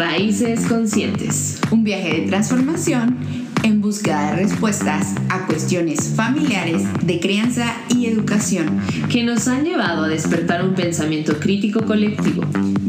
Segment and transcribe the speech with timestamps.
[0.00, 1.60] Raíces Conscientes.
[1.70, 3.18] Un viaje de transformación
[3.64, 10.04] en busca de respuestas a cuestiones familiares de crianza y educación que nos han llevado
[10.04, 12.44] a despertar un pensamiento crítico colectivo,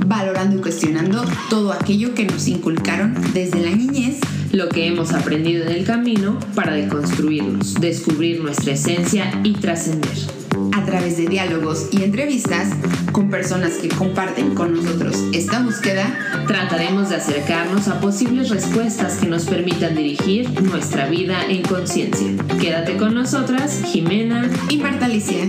[0.05, 4.21] valorando y cuestionando todo aquello que nos inculcaron desde la niñez,
[4.53, 10.40] lo que hemos aprendido en el camino para deconstruirnos, descubrir nuestra esencia y trascender
[10.73, 12.69] a través de diálogos y entrevistas
[13.11, 19.27] con personas que comparten con nosotros esta búsqueda, trataremos de acercarnos a posibles respuestas que
[19.27, 22.35] nos permitan dirigir nuestra vida en conciencia.
[22.59, 25.47] Quédate con nosotras, Jimena y Marta Alicia.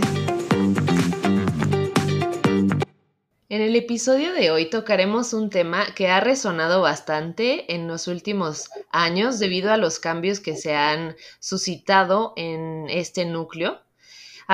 [3.48, 8.70] En el episodio de hoy tocaremos un tema que ha resonado bastante en los últimos
[8.90, 13.78] años debido a los cambios que se han suscitado en este núcleo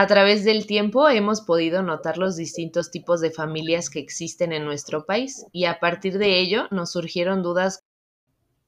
[0.01, 4.65] a través del tiempo hemos podido notar los distintos tipos de familias que existen en
[4.65, 7.85] nuestro país y a partir de ello nos surgieron dudas.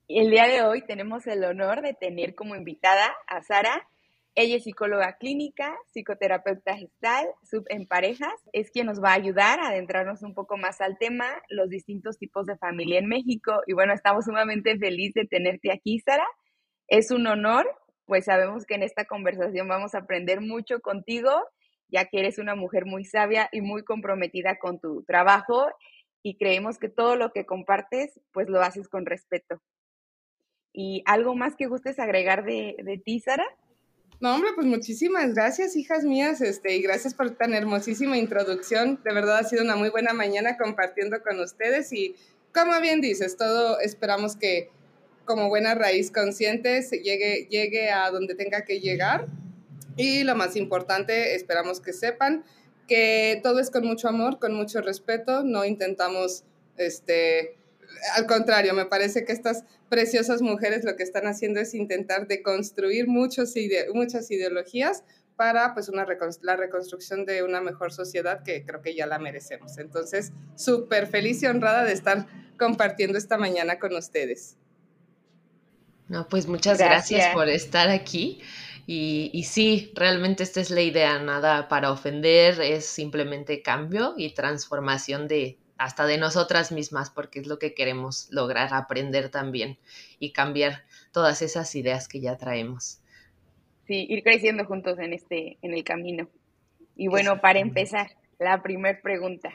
[0.09, 3.87] El día de hoy tenemos el honor de tener como invitada a Sara.
[4.35, 8.35] Ella es psicóloga clínica, psicoterapeuta gestal, sub en parejas.
[8.53, 12.19] Es quien nos va a ayudar a adentrarnos un poco más al tema, los distintos
[12.19, 13.53] tipos de familia en México.
[13.69, 16.27] Y bueno, estamos sumamente felices de tenerte aquí, Sara.
[16.89, 17.69] Es un honor
[18.11, 21.31] pues sabemos que en esta conversación vamos a aprender mucho contigo,
[21.87, 25.69] ya que eres una mujer muy sabia y muy comprometida con tu trabajo
[26.21, 29.63] y creemos que todo lo que compartes, pues lo haces con respeto.
[30.73, 33.47] ¿Y algo más que gustes agregar de, de ti, Sara?
[34.19, 39.01] No, hombre, pues muchísimas gracias, hijas mías, este, y gracias por tan hermosísima introducción.
[39.05, 42.17] De verdad ha sido una muy buena mañana compartiendo con ustedes y,
[42.53, 44.69] como bien dices, todo esperamos que
[45.31, 49.27] como buena raíz consciente llegue, llegue a donde tenga que llegar.
[49.97, 52.43] Y lo más importante, esperamos que sepan
[52.89, 56.43] que todo es con mucho amor, con mucho respeto, no intentamos,
[56.77, 57.57] este,
[58.17, 63.07] al contrario, me parece que estas preciosas mujeres lo que están haciendo es intentar deconstruir
[63.07, 63.55] muchos
[63.95, 65.05] muchas ideologías
[65.37, 66.05] para pues una
[66.43, 69.79] la reconstrucción de una mejor sociedad que creo que ya la merecemos.
[69.79, 72.27] Entonces, súper feliz y honrada de estar
[72.59, 74.57] compartiendo esta mañana con ustedes.
[76.11, 78.41] No, pues muchas gracias, por estar aquí.
[78.85, 84.35] Y, y, sí, realmente esta es la idea, nada para ofender, es simplemente cambio y
[84.35, 89.79] transformación de hasta de nosotras mismas, porque es lo que queremos lograr, aprender también
[90.19, 90.83] y cambiar
[91.13, 92.99] todas esas ideas que ya traemos.
[93.87, 96.29] Sí, ir creciendo juntos en este, en el camino.
[96.97, 98.11] Y bueno, para empezar,
[98.41, 99.53] la primera pregunta.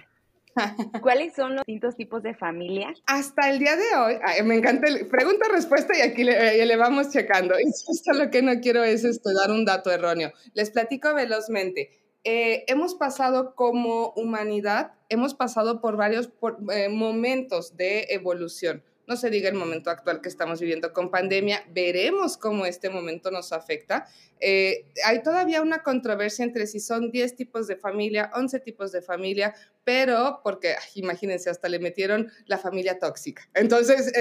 [1.01, 2.93] ¿Cuáles son los distintos tipos de familia?
[3.05, 7.55] Hasta el día de hoy, me encanta el pregunta-respuesta y aquí le, le, vamos checando.
[7.66, 10.31] Y justo lo que no quiero es esto, dar un dato erróneo.
[10.53, 11.91] Les platico velozmente.
[12.23, 16.29] Eh, hemos pasado como humanidad, hemos pasado por varios
[16.72, 21.63] eh, momentos de evolución no se diga el momento actual que estamos viviendo con pandemia,
[21.72, 24.07] veremos cómo este momento nos afecta.
[24.39, 29.01] Eh, hay todavía una controversia entre si son 10 tipos de familia, 11 tipos de
[29.01, 29.53] familia,
[29.85, 33.47] pero porque, imagínense, hasta le metieron la familia tóxica.
[33.53, 34.12] Entonces,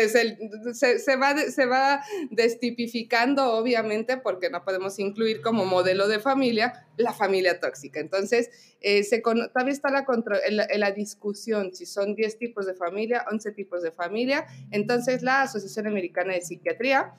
[0.74, 7.98] se, va, destipificando, obviamente, porque no podemos incluir como modelo de familia la familia tóxica.
[7.98, 8.50] Entonces,
[8.82, 10.04] eh, se, todavía está la,
[10.50, 14.46] la, la, discusión si son 10 tipos de familia, 11 tipos de familia.
[14.70, 17.14] Entonces, la Asociación Americana de Psiquiatría,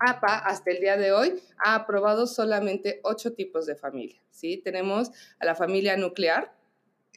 [0.00, 4.20] APA, hasta el día de hoy, ha aprobado solamente 8 tipos de familia.
[4.30, 4.60] ¿sí?
[4.64, 6.57] Tenemos a la familia nuclear,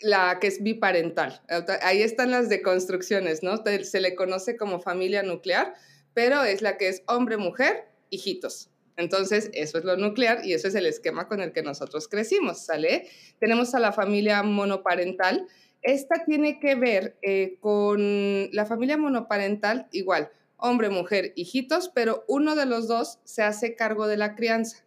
[0.01, 1.41] la que es biparental.
[1.81, 3.63] Ahí están las deconstrucciones, ¿no?
[3.83, 5.73] Se le conoce como familia nuclear,
[6.13, 8.69] pero es la que es hombre, mujer, hijitos.
[8.97, 12.65] Entonces, eso es lo nuclear y eso es el esquema con el que nosotros crecimos,
[12.65, 13.07] ¿sale?
[13.39, 15.47] Tenemos a la familia monoparental.
[15.81, 22.55] Esta tiene que ver eh, con la familia monoparental, igual, hombre, mujer, hijitos, pero uno
[22.55, 24.83] de los dos se hace cargo de la crianza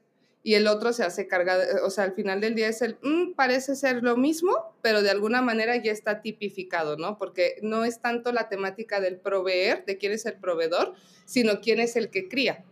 [0.46, 3.32] y el otro se hace carga, o sea, al final del día es el, mm,
[3.32, 7.16] parece ser lo mismo, pero de alguna manera ya está tipificado, ¿no?
[7.16, 10.92] Porque no es tanto la temática del proveer, de quién es el proveedor,
[11.24, 12.62] sino quién es el que cría.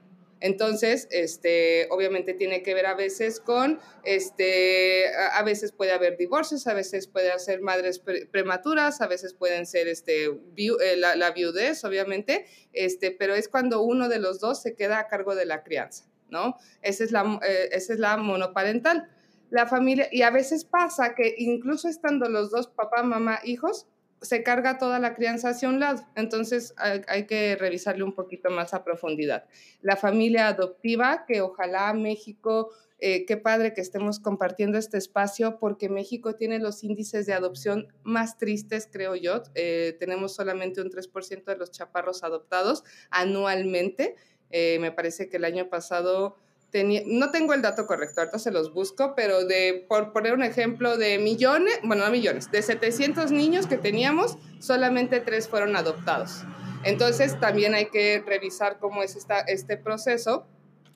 [0.40, 6.66] Entonces, este, obviamente tiene que ver a veces con, este, a veces puede haber divorcios,
[6.66, 11.84] a veces puede ser madres prematuras, a veces pueden ser, este, eh, la, la, viudez,
[11.84, 15.62] obviamente, este, pero es cuando uno de los dos se queda a cargo de la
[15.62, 16.11] crianza.
[16.32, 16.56] ¿No?
[16.80, 19.08] Esa es la, eh, esa es la monoparental.
[19.50, 23.86] La familia, y a veces pasa que incluso estando los dos, papá, mamá, hijos,
[24.22, 26.02] se carga toda la crianza hacia un lado.
[26.14, 29.44] Entonces hay, que revisarle un poquito más a profundidad.
[29.82, 32.70] La familia adoptiva, que ojalá México
[33.04, 37.88] eh, qué padre que estemos compartiendo este espacio porque México tiene los índices de adopción
[38.04, 39.42] más tristes, creo yo.
[39.56, 44.14] Eh, tenemos solamente un 3% de los chaparros adoptados anualmente.
[44.52, 46.36] Eh, me parece que el año pasado
[46.70, 50.42] tenía, no tengo el dato correcto, ahorita se los busco, pero de, por poner un
[50.42, 56.44] ejemplo, de millones, bueno, no millones, de 700 niños que teníamos, solamente tres fueron adoptados.
[56.84, 60.46] Entonces también hay que revisar cómo es esta, este proceso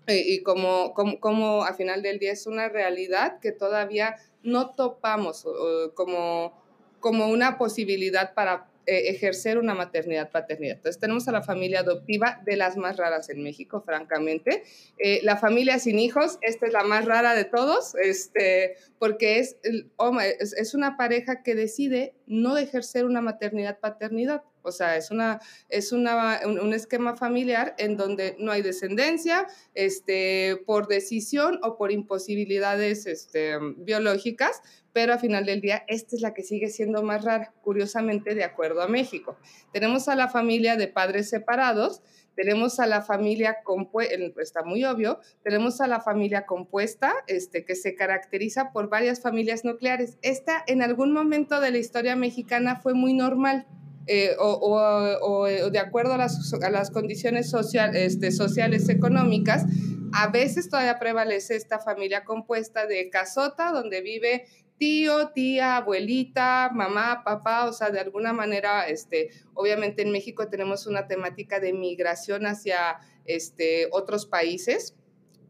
[0.06, 5.46] eh, y como, como, a final del día es una realidad que todavía no topamos
[5.94, 6.62] como,
[7.00, 10.76] como una posibilidad para eh, ejercer una maternidad, paternidad.
[10.76, 14.62] Entonces tenemos a la familia adoptiva de las más raras en México, francamente.
[14.98, 19.56] Eh, la familia sin hijos, esta es la más rara de todos, este, porque es,
[19.64, 24.42] es, es una pareja que decide no ejercer una maternidad, paternidad.
[24.66, 30.62] O sea, es, una, es una, un, esquema familiar en donde no hay descendencia este,
[30.66, 34.60] por decisión o por imposibilidades este, biológicas,
[34.92, 38.44] pero a final del día esta es la que sigue siendo más rara, curiosamente, de
[38.44, 39.36] acuerdo a México.
[39.72, 42.02] Tenemos a la familia de padres separados,
[42.36, 47.74] tenemos a la familia compuesta, está muy obvio, tenemos a la familia compuesta, este, que
[47.74, 50.18] se caracteriza por varias familias nucleares.
[50.22, 53.66] Esta en algún momento de la historia mexicana fue muy normal.
[54.06, 57.52] Eh, o, de acuerdo a las, condiciones
[57.94, 59.66] este, sociales económicas,
[60.12, 64.46] a veces todavía prevalece esta familia compuesta de casota, donde vive
[64.78, 70.86] tío, tía, abuelita, mamá, papá, o sea, de alguna manera, este, obviamente en México tenemos
[70.86, 74.94] una temática de migración hacia este, otros países,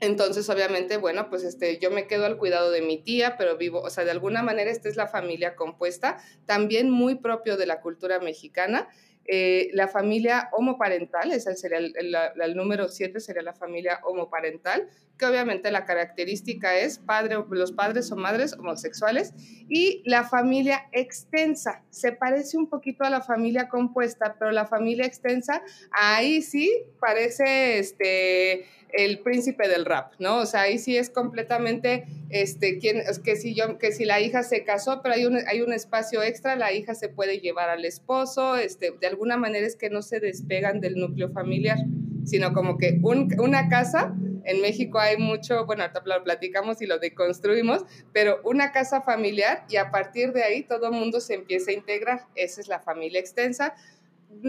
[0.01, 3.81] entonces, obviamente, bueno, pues este, yo me quedo al cuidado de mi tía, pero vivo,
[3.81, 7.81] o sea, de alguna manera esta es la familia compuesta, también muy propio de la
[7.81, 8.89] cultura mexicana.
[9.29, 14.89] Eh, la familia homoparental, ese sería el, el, número 7, sería la familia homoparental,
[15.19, 19.33] que obviamente la característica es padre, los padres o madres homosexuales,
[19.69, 25.07] y la familia extensa, se parece un poquito a la familia compuesta, pero la familia
[25.07, 26.71] extensa, ahí sí
[27.01, 30.39] parece este el príncipe del rap, ¿no?
[30.39, 34.43] O sea, ahí sí es completamente, este, quién, que si yo, que si la hija
[34.43, 37.85] se casó, pero hay un, hay un espacio extra, la hija se puede llevar al
[37.85, 41.79] esposo, este, de alguna manera es que no se despegan del núcleo familiar,
[42.25, 44.15] sino como que una casa,
[44.45, 49.65] en México hay mucho, bueno, ahorita lo platicamos y lo deconstruimos, pero una casa familiar
[49.71, 52.79] y a partir de ahí todo el mundo se empieza a integrar, esa es la
[52.79, 53.75] familia extensa,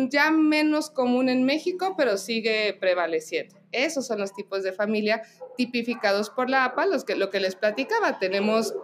[0.09, 3.55] ya menos común en México, pero sigue prevaleciendo.
[3.71, 5.21] Esos son los tipos de familia
[5.55, 8.19] tipificados por la APA, los que, lo que les platicaba.
[8.19, 8.75] Tenemos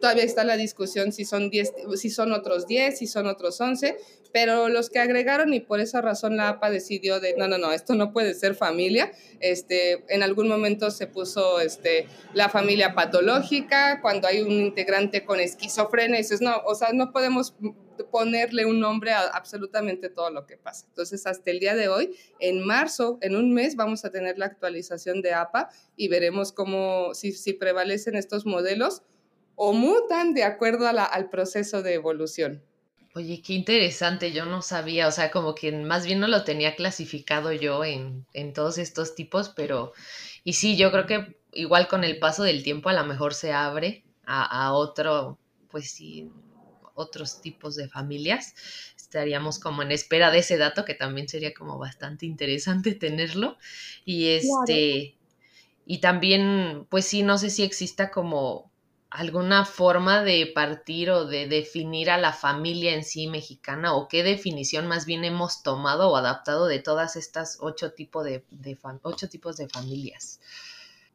[0.00, 1.50] Todavía está la discusión si son,
[1.96, 3.96] si son otros 10, si son otros 11,
[4.32, 7.72] pero los que agregaron y por esa razón la APA decidió de, no, no, no,
[7.72, 9.10] esto no puede ser familia.
[9.40, 15.40] Este, en algún momento se puso este, la familia patológica, cuando hay un integrante con
[15.40, 17.54] esquizofrenia, dices, no, o sea, no podemos
[18.10, 20.86] ponerle un nombre a absolutamente todo lo que pasa.
[20.88, 24.46] Entonces, hasta el día de hoy, en marzo, en un mes, vamos a tener la
[24.46, 29.02] actualización de APA y veremos cómo, si, si prevalecen estos modelos
[29.60, 32.62] o mutan de acuerdo al proceso de evolución.
[33.14, 36.76] Oye, qué interesante, yo no sabía, o sea, como que más bien no lo tenía
[36.76, 39.92] clasificado yo en, en todos estos tipos, pero,
[40.44, 43.52] y sí, yo creo que igual con el paso del tiempo a lo mejor se
[43.52, 46.30] abre a, a otro, pues sí,
[46.94, 48.54] otros tipos de familias.
[48.96, 53.56] Estaríamos como en espera de ese dato, que también sería como bastante interesante tenerlo.
[54.04, 55.16] Y este,
[55.84, 58.70] y también, pues sí, no sé si exista como
[59.10, 64.22] alguna forma de partir o de definir a la familia en sí mexicana o qué
[64.22, 68.44] definición más bien hemos tomado o adaptado de todas estas ocho, tipo de,
[69.02, 70.40] ocho tipos de familias.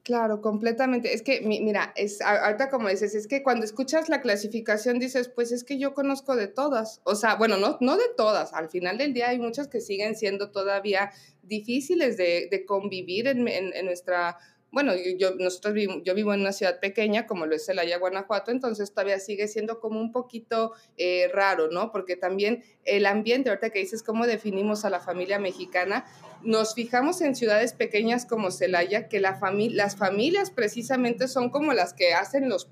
[0.04, 1.14] Claro, completamente.
[1.14, 5.54] Es que, mira, es ahorita como dices, es que cuando escuchas la clasificación dices, pues
[5.54, 7.00] es que yo conozco de todas.
[7.06, 8.54] O sea, bueno, no, no de todas.
[8.54, 13.86] Al final del día hay muchas que siguen siendo todavía difíciles de, convivir en, en,
[13.86, 14.38] nuestra
[14.74, 18.92] bueno, yo, nosotros yo vivo en una ciudad pequeña como lo es Celaya, Guanajuato, entonces
[18.92, 21.92] todavía sigue siendo como un poquito eh, raro, ¿no?
[21.92, 26.06] Porque también el ambiente, ahorita que dices cómo definimos a la familia mexicana,
[26.42, 29.40] nos fijamos en ciudades pequeñas como Celaya, que la
[29.72, 32.68] las familias precisamente son como las que hacen los,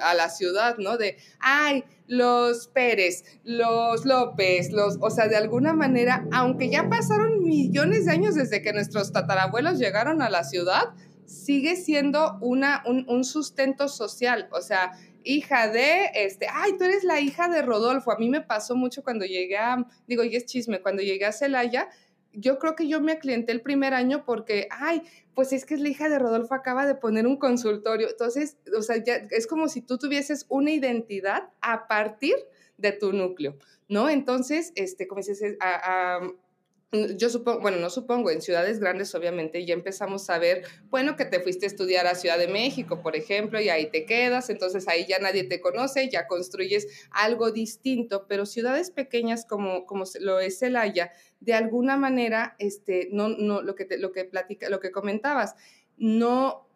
[0.00, 0.96] a la ciudad, ¿no?
[0.96, 7.42] De, ay, los Pérez, los López, los, o sea, de alguna manera, aunque ya pasaron
[7.42, 10.94] millones de años desde que nuestros tatarabuelos llegaron a la ciudad,
[11.32, 14.92] sigue siendo una, un, sustento social, o sea,
[15.24, 18.12] hija de, este, ay, tú eres la hija de Rodolfo.
[18.12, 21.32] A mí me pasó mucho cuando llegué a, digo, y es chisme, cuando llegué a
[21.32, 21.88] Celaya,
[22.32, 25.02] yo creo que yo me aclienté el primer año porque, ay,
[25.34, 28.08] pues es que es la hija de Rodolfo, acaba de poner un consultorio.
[28.08, 32.34] Entonces, o sea, es como si tú tuvieses una identidad a partir
[32.78, 33.56] de tu núcleo,
[33.88, 34.08] ¿no?
[34.08, 36.20] Entonces, este, como dices, a,
[36.92, 41.24] yo supongo, bueno, no supongo, en ciudades grandes obviamente ya empezamos a ver, bueno, que
[41.24, 44.86] te fuiste a estudiar a Ciudad de México, por ejemplo, y ahí te quedas, entonces
[44.88, 50.38] ahí ya nadie te conoce, ya construyes algo distinto, pero ciudades pequeñas como, como lo
[50.38, 54.90] es Celaya, de alguna manera, este, no, no, lo que, lo que platica, lo que
[54.90, 55.54] comentabas,
[55.96, 56.68] no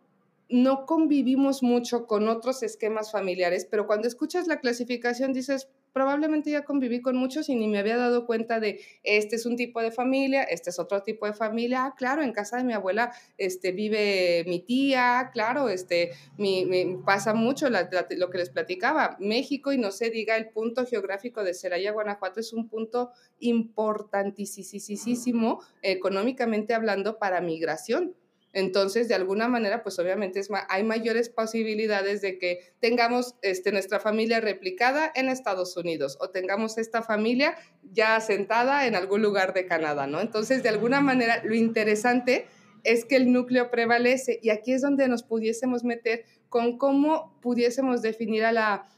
[0.49, 6.63] no convivimos mucho con otros esquemas familiares, pero cuando escuchas la clasificación dices, probablemente ya
[6.63, 9.91] conviví con muchos y ni me había dado cuenta de este es un tipo de
[9.91, 11.87] familia, este es otro tipo de familia.
[11.87, 17.33] Ah, claro, en casa de mi abuela este, vive mi tía, claro, este, mi, pasa
[17.33, 19.17] mucho lo que les platicaba.
[19.21, 25.63] México, y no se diga el punto geográfico de Celaya, Guanajuato, es un punto importantísimo
[25.81, 28.15] económicamente hablando para migración
[28.57, 34.41] entonces, de alguna manera, pues obviamente hay mayores posibilidades de que tengamos este, nuestra familia
[34.41, 37.55] replicada en Estados Unidos o tengamos esta familia
[37.93, 40.23] ya asentada en algún lugar de Canadá, ¿no?
[40.23, 42.47] Entonces, de alguna manera, lo interesante
[42.83, 48.01] es que el núcleo prevalece y aquí es donde nos pudiésemos meter con cómo pudiésemos
[48.01, 48.89] definir a la,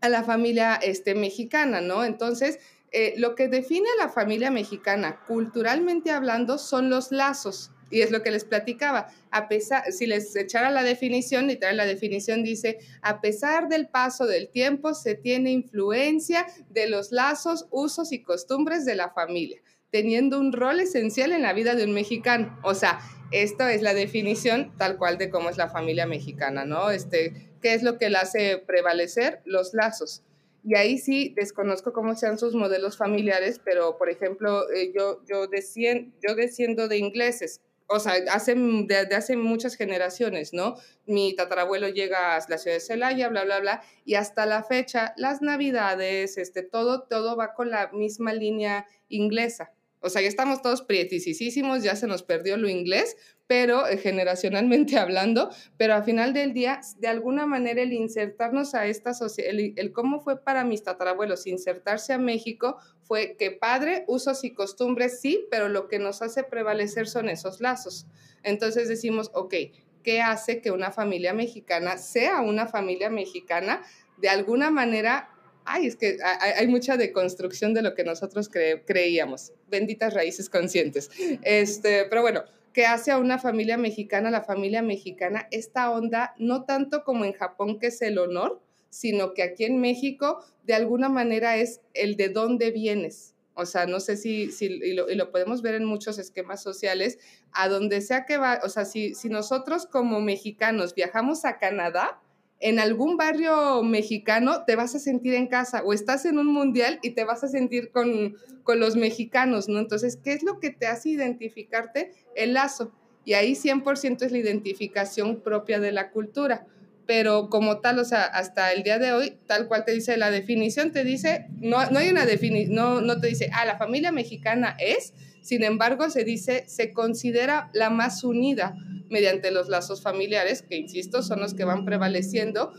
[0.00, 2.04] a la familia este, mexicana, ¿no?
[2.04, 2.60] Entonces,
[2.92, 8.10] eh, lo que define a la familia mexicana, culturalmente hablando, son los lazos y es
[8.10, 9.08] lo que les platicaba.
[9.30, 14.26] A pesar, si les echara la definición, literal, la definición dice, a pesar del paso
[14.26, 20.40] del tiempo, se tiene influencia de los lazos, usos y costumbres de la familia, teniendo
[20.40, 22.58] un rol esencial en la vida de un mexicano.
[22.64, 22.98] O sea,
[23.30, 26.90] esto es la definición tal cual de cómo es la familia mexicana, ¿no?
[26.90, 29.42] Este, ¿Qué es lo que la hace prevalecer?
[29.44, 30.22] Los lazos.
[30.64, 35.46] Y ahí sí desconozco cómo sean sus modelos familiares, pero por ejemplo, eh, yo, yo,
[35.46, 40.76] yo desciendo de ingleses o sea, hace, de, hace muchas generaciones, ¿no?
[41.06, 45.14] Mi tatarabuelo llega a la ciudad de Celaya, bla, bla, bla, y hasta la fecha,
[45.16, 49.72] las navidades, este, todo, todo va con la misma línea inglesa.
[50.00, 53.16] O sea, ya estamos todos prietisísimos, ya se nos perdió lo inglés,
[53.52, 58.86] pero eh, generacionalmente hablando, pero al final del día, de alguna manera el insertarnos a
[58.86, 64.42] esta sociedad, el, cómo fue para mis tatarabuelos insertarse a México fue que padre, usos
[64.44, 68.06] y costumbres sí, pero lo que nos hace prevalecer son esos lazos.
[68.42, 69.54] Entonces decimos, ok,
[70.02, 73.82] ¿qué hace que una familia mexicana sea una familia mexicana?
[74.16, 75.28] De alguna manera
[75.66, 79.52] ay, es que hay, mucha deconstrucción de lo que nosotros creíamos.
[79.68, 81.10] Benditas raíces conscientes.
[81.42, 86.64] Este, pero bueno, ¿qué hace a una familia mexicana, la familia mexicana, esta onda, no
[86.64, 88.60] tanto como en Japón, que es el honor,
[88.90, 93.34] sino que aquí en México, de alguna manera, es el de dónde vienes.
[93.54, 97.18] O sea, no sé si, si y lo, podemos ver en muchos esquemas sociales,
[97.52, 102.20] a donde sea que va, o sea, si, si nosotros como mexicanos viajamos a Canadá,
[102.62, 107.00] en algún barrio mexicano te vas a sentir en casa o estás en un mundial
[107.02, 109.80] y te vas a sentir con, con los mexicanos, ¿no?
[109.80, 112.12] Entonces, ¿qué es lo que te hace identificarte?
[112.36, 112.92] El lazo.
[113.24, 116.64] Y ahí 100% es la identificación propia de la cultura.
[117.04, 120.30] Pero como tal, o sea, hasta el día de hoy, tal cual te dice la
[120.30, 124.12] definición, te dice, no, no hay una definición, no, no te dice, ah, la familia
[124.12, 128.76] mexicana es, sin embargo, se dice, se considera la más unida
[129.12, 132.72] mediante los lazos familiares, que insisto, son los que van prevaleciendo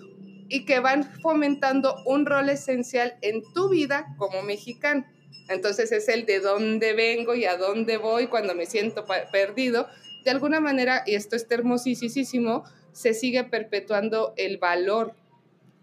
[0.50, 5.06] y que van fomentando un rol esencial en tu vida como mexicano.
[5.50, 9.88] Entonces es el de dónde vengo y a dónde voy cuando me siento perdido.
[10.26, 15.16] De alguna manera, y esto es hermosísimo, se sigue perpetuando el valor,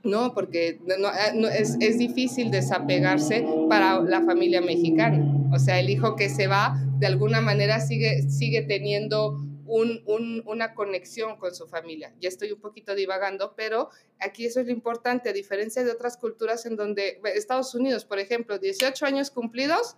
[0.02, 0.33] ¿no?
[0.33, 0.78] Porque
[1.35, 5.23] no, es, es difícil desapegarse para la familia mexicana.
[5.52, 9.37] O sea, el hijo que se va, de alguna manera sigue, sigue teniendo
[9.71, 12.12] una conexión con su familia.
[12.21, 16.17] Ya estoy un poquito divagando, pero aquí eso es lo importante, a diferencia de otras
[16.17, 19.97] culturas en donde, Estados Unidos, por ejemplo, 18 años cumplidos,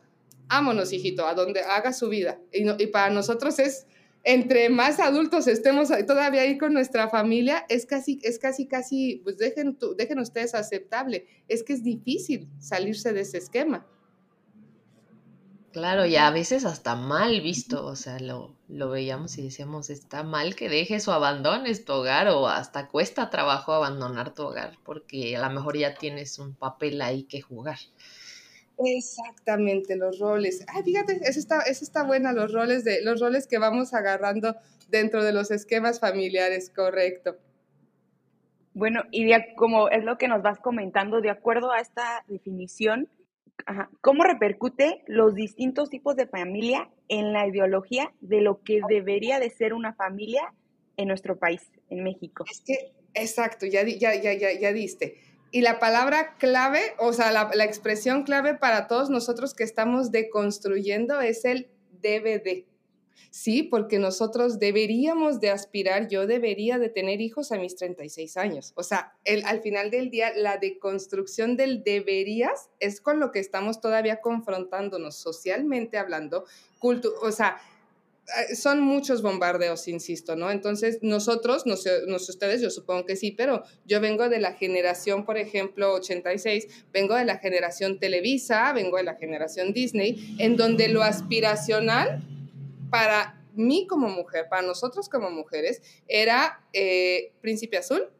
[0.49, 2.38] ámonos, hijito, a donde haga su vida.
[2.52, 3.87] Y, y para nosotros es,
[4.25, 9.38] entre más adultos estemos todavía ahí con nuestra familia, es casi, es casi, casi, pues
[9.38, 11.26] dejen, dejen ustedes aceptable.
[11.49, 13.87] Es que es difícil salirse de ese esquema.
[15.73, 20.23] Claro, y a veces hasta mal visto, o sea, lo, lo veíamos y decíamos, está
[20.23, 25.35] mal que dejes o abandones tu hogar o hasta cuesta trabajo abandonar tu hogar porque
[25.35, 27.79] a lo mejor ya tienes un papel ahí que jugar.
[28.79, 30.64] Exactamente, los roles.
[30.69, 34.57] Ay, fíjate, eso está, eso está buena, los roles, de, los roles que vamos agarrando
[34.88, 37.38] dentro de los esquemas familiares, correcto.
[38.75, 43.09] Bueno, y como es lo que nos vas comentando, de acuerdo a esta definición,
[44.00, 49.50] ¿Cómo repercute los distintos tipos de familia en la ideología de lo que debería de
[49.50, 50.54] ser una familia
[50.97, 52.45] en nuestro país, en México?
[52.50, 55.16] Es que, exacto, ya, ya, ya, ya, ya diste.
[55.50, 60.11] Y la palabra clave, o sea, la, la expresión clave para todos nosotros que estamos
[60.11, 61.69] deconstruyendo es el
[62.02, 62.64] DVD.
[63.31, 68.73] Sí, porque nosotros deberíamos de aspirar, yo debería de tener hijos a mis 36 años.
[68.76, 69.14] O sea,
[69.45, 75.16] al final del día, la deconstrucción del deberías es con lo que estamos todavía confrontándonos
[75.16, 76.45] socialmente hablando,
[76.78, 77.61] cultu o sea,
[78.23, 80.50] eh, son muchos bombardeos, insisto, ¿no?
[80.50, 84.38] Entonces, nosotros, no sé, no sé ustedes, yo supongo que sí, pero yo vengo de
[84.38, 90.37] la generación, por ejemplo, 86, vengo de la generación Televisa, vengo de la generación Disney,
[90.38, 92.23] en donde lo aspiracional
[92.92, 98.11] para mí como mujer, para nosotros como mujeres, era eh, Príncipe Azul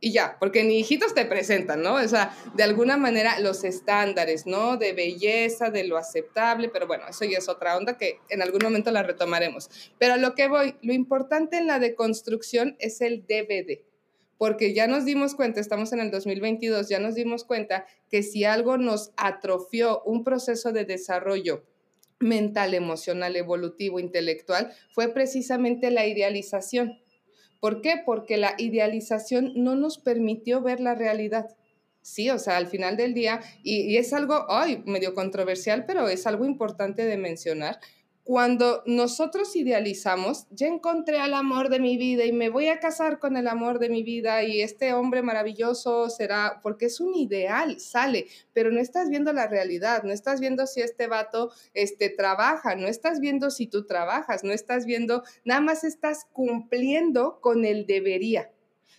[0.00, 1.96] y ya, porque ni hijitos te presentan, ¿no?
[1.96, 4.78] O sea, de alguna manera los estándares, ¿no?
[4.78, 8.62] De belleza, de lo aceptable, pero bueno, eso ya es otra onda que en algún
[8.62, 9.68] momento la retomaremos.
[9.98, 13.82] Pero a lo que voy, lo importante en la deconstrucción es el DVD
[14.38, 18.42] porque ya nos dimos cuenta, estamos en el 2022, ya nos dimos cuenta que si
[18.42, 21.62] algo nos atrofió un proceso de desarrollo
[22.22, 26.98] mental, emocional, evolutivo, intelectual, fue precisamente la idealización.
[27.60, 28.02] ¿Por qué?
[28.04, 31.56] Porque la idealización no nos permitió ver la realidad.
[32.00, 36.26] Sí, o sea, al final del día, y, es algo, ay, medio controversial, pero es
[36.26, 37.78] algo importante de mencionar,
[38.24, 43.18] cuando nosotros idealizamos, ya encontré al amor de mi vida y me voy a casar
[43.18, 47.80] con el amor de mi vida y este hombre maravilloso será, porque es un ideal,
[47.80, 52.76] sale, pero no estás viendo la realidad, no estás viendo si este vato este, trabaja,
[52.76, 57.86] no estás viendo si tú trabajas, no estás viendo, nada más estás cumpliendo con el
[57.86, 58.50] debería.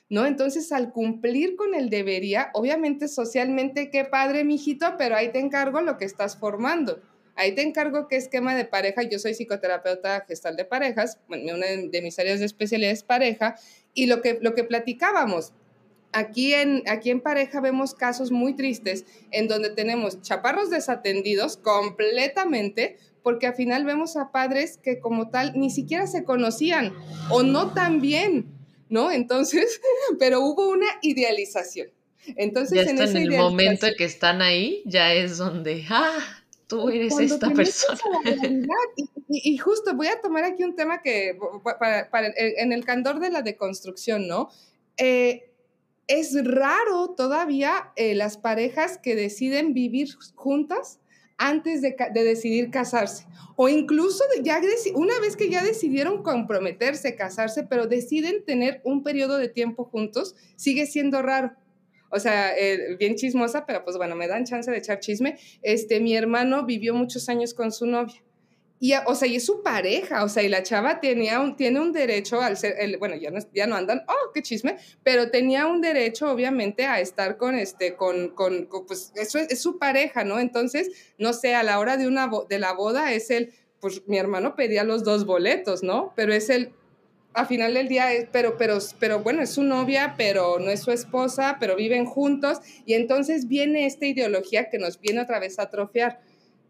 [0.10, 0.28] ¿No?
[0.28, 5.82] Entonces, al cumplir con el debería, obviamente socialmente, qué padre, mijito, pero ahí te encargo
[5.82, 7.02] lo que estás formando.
[7.36, 9.04] Ahí te encargo qué esquema de pareja.
[9.04, 13.56] Yo soy psicoterapeuta gestal de parejas, una de mis áreas de especialidad es pareja,
[13.94, 15.54] y lo que, lo que platicábamos,
[16.12, 22.98] aquí en, aquí en pareja vemos casos muy tristes en donde tenemos chaparros desatendidos completamente
[23.24, 26.94] porque al final vemos a padres que como tal ni siquiera se conocían
[27.30, 28.48] o no tan bien,
[28.90, 29.12] ¿no?
[29.12, 29.82] Entonces,
[30.20, 31.88] pero hubo una idealización.
[32.36, 37.50] Entonces, en, ese el momento que están ahí, ya es donde, ah, tú eres esta
[37.52, 38.00] persona.
[39.30, 41.38] Y, justo voy a tomar aquí un tema que,
[41.80, 44.50] para, en el candor de la deconstrucción, ¿no?
[44.98, 45.50] Eh,
[46.08, 51.00] es raro todavía eh, las parejas que deciden vivir juntas
[51.38, 53.26] antes de, decidir casarse.
[53.56, 54.62] O incluso ya
[54.96, 60.36] una vez que ya decidieron comprometerse, casarse, pero deciden tener un periodo de tiempo juntos,
[60.56, 61.54] sigue siendo raro
[62.14, 65.38] o sea, eh, bien chismosa, pero pues bueno, me dan chance de echar chisme.
[65.64, 68.24] Este, mi hermano vivió muchos años con su novia.
[68.80, 71.80] Y, o sea, y es su pareja, o sea, y la chava tenía un, tiene
[71.80, 75.32] un derecho al ser, el, bueno, ya no, ya no andan, oh, qué chisme, pero
[75.32, 79.80] tenía un derecho, obviamente, a estar con, este, con, con, pues, eso es, es, su
[79.80, 80.38] pareja, ¿no?
[80.38, 84.18] Entonces, no sé, a la hora de, una, de la boda es el, pues, mi
[84.18, 86.12] hermano pedía los dos boletos, ¿no?
[86.18, 86.74] Pero es el,
[87.34, 90.82] a final del día, es, pero, pero, pero bueno, es su novia, pero no es
[90.82, 92.60] su esposa, pero viven juntos.
[92.86, 96.20] Y entonces viene esta ideología que nos viene otra vez a atrofiar.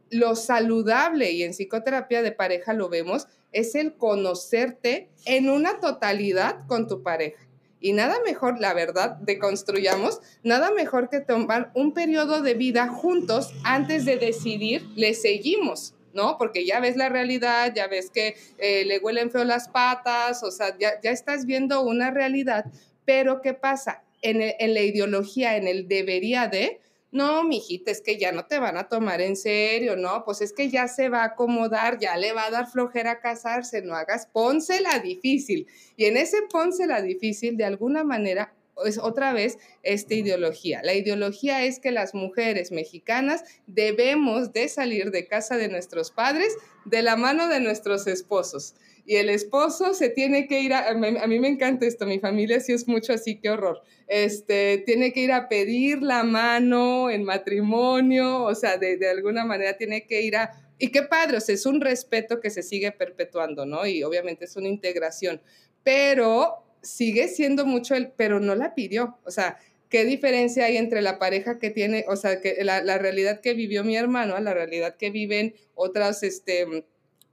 [0.09, 6.65] Lo saludable, y en psicoterapia de pareja lo vemos, es el conocerte en una totalidad
[6.67, 7.47] con tu pareja.
[7.79, 12.87] Y nada mejor, la verdad, de construyamos, nada mejor que tomar un periodo de vida
[12.87, 16.37] juntos antes de decidir, le seguimos ¿no?
[16.37, 20.51] Porque ya ves la realidad, ya ves que eh, le huelen feo las patas, o
[20.51, 22.65] sea, ya, estás viendo una realidad,
[23.05, 24.03] pero ¿qué pasa?
[24.21, 26.79] En, en, la ideología, en el debería de,
[27.11, 30.51] no, mijita, es que ya no te van a tomar en serio, no, pues es
[30.51, 34.25] que ya se va a acomodar, ya le va a dar flojera casarse, no hagas,
[34.25, 35.67] pónsela difícil.
[35.95, 38.53] Y en ese pónsela difícil, de alguna manera,
[38.85, 40.81] es otra vez esta ideología.
[40.83, 46.55] La ideología es que las mujeres mexicanas debemos de salir de casa de nuestros padres
[46.85, 48.75] de la mano de nuestros esposos.
[49.05, 52.61] Y el esposo se tiene que ir a, a mí me encanta esto, mi familia
[52.61, 53.81] sí es mucho así, qué horror.
[54.07, 59.45] Este, tiene que ir a pedir la mano en matrimonio, o sea, de, de alguna
[59.45, 63.65] manera tiene que ir a y qué padre, es un respeto que se sigue perpetuando,
[63.65, 63.85] ¿no?
[63.85, 65.41] Y obviamente es una integración,
[65.83, 69.17] pero sigue siendo mucho el, pero no la pidió.
[69.25, 69.57] O sea,
[69.89, 73.83] ¿qué diferencia hay entre la pareja que tiene, o sea, que la, realidad que vivió
[73.83, 76.85] mi hermano a la realidad que viven otras, este,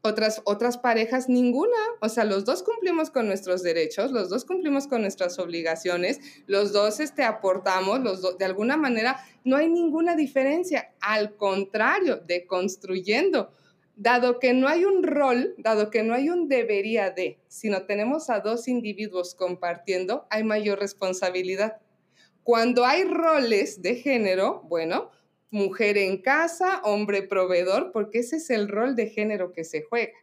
[0.02, 1.76] otras, otras parejas, ninguna.
[2.00, 6.72] O sea, los dos cumplimos con nuestros derechos, los dos cumplimos con nuestras obligaciones, los
[6.72, 10.92] dos este, aportamos, los de alguna manera no hay ninguna diferencia.
[11.00, 13.52] Al contrario, de construyendo.
[14.02, 18.30] Dado que no hay un rol, dado que no hay un debería de, sino tenemos
[18.30, 21.82] a dos individuos compartiendo, hay mayor responsabilidad.
[22.42, 25.10] Cuando hay roles de género, bueno,
[25.50, 30.14] mujer en casa, hombre proveedor, porque ese es el rol de género que se juega.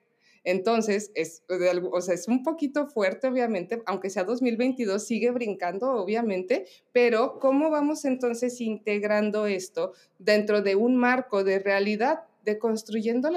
[0.44, 6.66] Entonces, es, o sea, es un poquito fuerte, obviamente, aunque sea 2022, sigue brincando, obviamente,
[6.92, 13.30] pero ¿cómo vamos entonces integrando esto dentro de un marco de realidad, de construyendo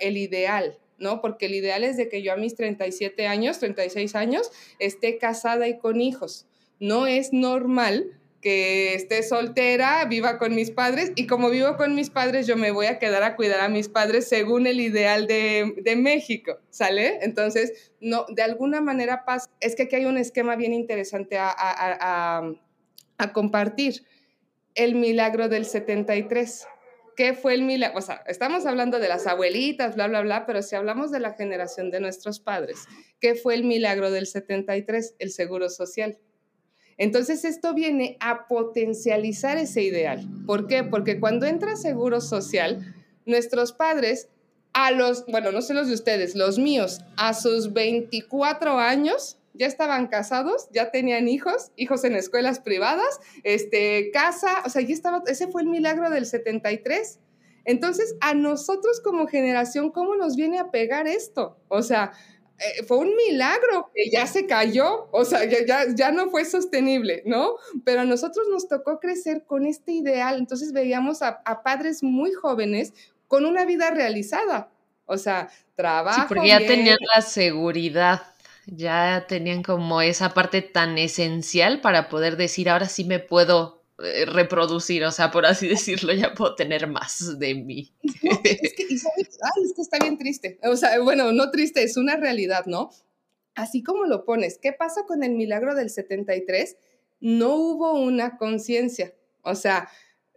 [0.00, 1.20] el ideal, ¿no?
[1.22, 5.68] Porque el ideal es de que yo a mis 37 años, 36 años, esté casada
[5.68, 6.46] y con hijos.
[6.80, 12.10] No es normal que esté soltera, viva con mis padres y como vivo con mis
[12.10, 15.96] padres yo me voy a quedar a cuidar a mis padres según el ideal de,
[15.96, 17.18] México, ¿sale?
[17.22, 21.54] Entonces, no, de alguna manera pasa, es que aquí hay un esquema bien interesante a,
[23.18, 24.04] a compartir,
[24.74, 26.68] el milagro del 73.
[27.16, 27.98] ¿Qué fue el milagro?
[27.98, 31.32] O sea, estamos hablando de las abuelitas, bla, bla, bla, pero si hablamos de la
[31.32, 32.84] generación de nuestros padres,
[33.20, 35.14] ¿qué fue el milagro del 73?
[35.18, 36.18] El seguro social.
[36.98, 40.26] Entonces esto viene a potencializar ese ideal.
[40.46, 40.84] ¿Por qué?
[40.84, 44.28] Porque cuando entra seguro social, nuestros padres,
[44.74, 49.66] a los, bueno, no sé los de ustedes, los míos, a sus 24 años ya
[49.66, 55.22] estaban casados, ya tenían hijos, hijos en escuelas privadas, este, casa, o sea, ya estaba,
[55.26, 57.20] ese fue el milagro del 73.
[57.64, 61.58] Entonces, a nosotros como generación, ¿cómo nos viene a pegar esto?
[61.68, 62.12] O sea,
[62.58, 67.22] eh, fue un milagro que ya se cayó, o sea, ya, ya, no fue sostenible,
[67.26, 67.56] ¿no?
[67.84, 72.94] Pero a nosotros nos tocó crecer con este ideal, entonces veíamos a, padres muy jóvenes
[73.28, 74.70] con una vida realizada,
[75.04, 76.22] o sea, trabajo.
[76.22, 78.22] Sí, porque ya tenían la seguridad,
[78.66, 84.26] ya tenían como esa parte tan esencial para poder decir, ahora sí me puedo eh,
[84.26, 87.94] reproducir, o sea, por así decirlo, ya puedo tener más de mí.
[88.44, 90.58] es, que, está bien triste.
[90.64, 92.90] O sea, bueno, no triste, es una realidad, ¿no?
[93.54, 96.76] Así como lo pones, ¿qué pasa con el milagro del 73?
[97.20, 99.14] No hubo una conciencia.
[99.42, 99.88] O sea,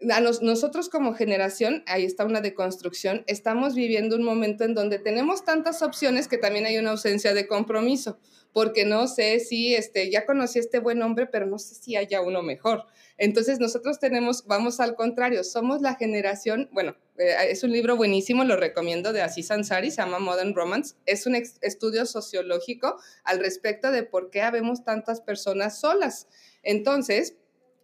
[0.02, 5.82] nosotros como generación, ahí está una deconstrucción, estamos viviendo un momento en donde tenemos tantas
[5.82, 8.18] opciones que también hay una ausencia de compromiso,
[8.54, 11.96] porque no sé si este, ya conocí a este buen hombre, pero no sé si
[11.96, 12.86] haya uno mejor.
[13.18, 18.46] Entonces nosotros tenemos, vamos al contrario, somos la generación, bueno, eh, es un libro buenísimo,
[18.46, 23.92] lo recomiendo de Aziz Ansari, se llama Modern Romance, es un estudio sociológico al respecto
[23.92, 26.28] de por qué habemos tantas personas solas.
[26.64, 27.36] Entonces,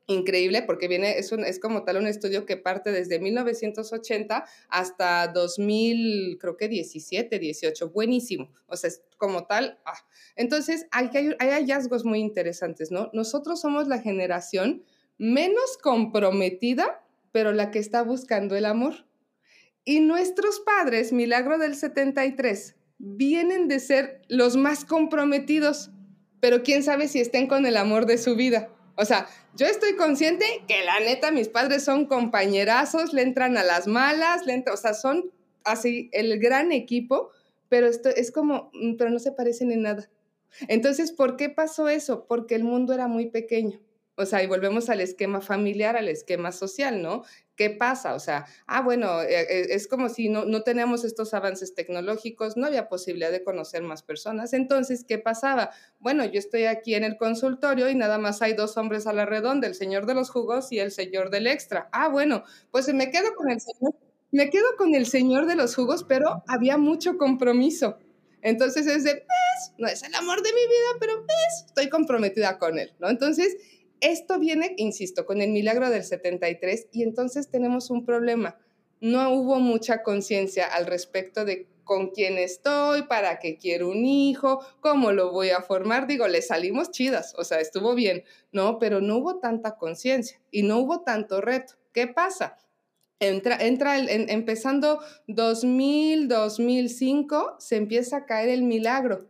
[0.07, 5.27] increíble porque viene, es, un, es como tal un estudio que parte desde 1980 hasta
[5.27, 9.79] 2000, creo que 17, 18, buenísimo, o sea, es como tal.
[9.85, 9.97] Ah.
[10.35, 13.09] Entonces, hay, hay hallazgos muy interesantes, ¿no?
[13.13, 14.83] Nosotros somos la generación
[15.17, 19.05] menos comprometida, pero la que está buscando el amor.
[19.83, 25.91] Y nuestros padres, milagro del 73, vienen de ser los más comprometidos,
[26.39, 28.69] pero quién sabe si estén con el amor de su vida.
[28.95, 33.63] O sea, yo estoy consciente que la neta mis padres son compañerazos, le entran a
[33.63, 35.31] las malas, le o sea, son
[35.63, 37.31] así el gran equipo,
[37.69, 40.09] pero esto es como, mm, pero no se parecen en nada.
[40.67, 42.25] Entonces, ¿por qué pasó eso?
[42.27, 43.81] Porque el mundo era muy pequeño.
[44.15, 47.23] O sea, y volvemos al esquema familiar, al esquema social, ¿no?
[47.55, 48.15] ¿Qué pasa?
[48.15, 52.57] O sea, ah, bueno, eh, eh, es como si no, no teníamos estos avances tecnológicos,
[52.57, 54.51] no había posibilidad de conocer más personas.
[54.53, 55.71] Entonces, ¿qué pasaba?
[55.99, 59.25] Bueno, yo estoy aquí en el consultorio y nada más hay dos hombres a la
[59.25, 61.87] redonda, el señor de los jugos y el señor del extra.
[61.93, 63.95] Ah, bueno, pues me quedo con el señor,
[64.31, 67.97] me quedo con el señor de los jugos, pero había mucho compromiso.
[68.41, 72.59] Entonces es de, pues, no es el amor de mi vida, pero pues, estoy comprometida
[72.59, 73.09] con él, ¿no?
[73.09, 73.57] Entonces,
[74.01, 78.57] esto viene, insisto, con el milagro del 73 y entonces tenemos un problema.
[79.01, 84.65] No hubo mucha conciencia al respecto de con quién estoy, para qué quiero un hijo,
[84.79, 86.07] cómo lo voy a formar.
[86.07, 88.79] Digo, le salimos chidas, o sea, estuvo bien, ¿no?
[88.79, 91.75] Pero no hubo tanta conciencia y no hubo tanto reto.
[91.93, 92.57] ¿Qué pasa?
[93.19, 99.29] Entra, entra empezando 2000, 2005, se empieza a caer el milagro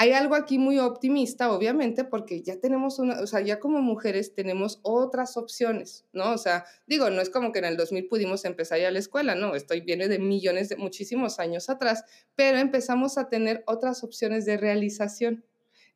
[0.00, 4.32] hay algo aquí muy optimista, obviamente, porque ya tenemos una, o sea, ya como mujeres
[4.32, 6.30] tenemos otras opciones, ¿no?
[6.30, 9.34] O sea, digo, no es como que en el 2000 pudimos empezar ya la escuela,
[9.34, 12.04] no, esto viene de millones de muchísimos años atrás,
[12.36, 15.44] pero empezamos a tener otras opciones de realización.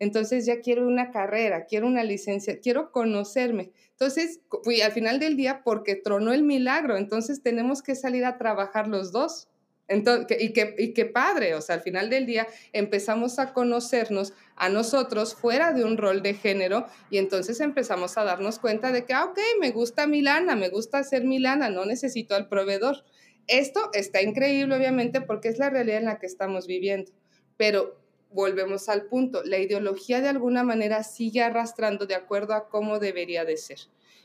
[0.00, 3.70] Entonces ya quiero una carrera, quiero una licencia, quiero conocerme.
[3.92, 8.36] Entonces, fui al final del día porque tronó el milagro, entonces tenemos que salir a
[8.36, 9.46] trabajar los dos.
[9.88, 14.32] Entonces, y, qué, y qué padre, o sea, al final del día empezamos a conocernos
[14.56, 19.04] a nosotros fuera de un rol de género y entonces empezamos a darnos cuenta de
[19.04, 23.04] que, ah, ok, me gusta Milana, me gusta hacer Milana, no necesito al proveedor.
[23.48, 27.12] Esto está increíble, obviamente, porque es la realidad en la que estamos viviendo,
[27.56, 32.98] pero volvemos al punto, la ideología de alguna manera sigue arrastrando de acuerdo a cómo
[32.98, 33.78] debería de ser.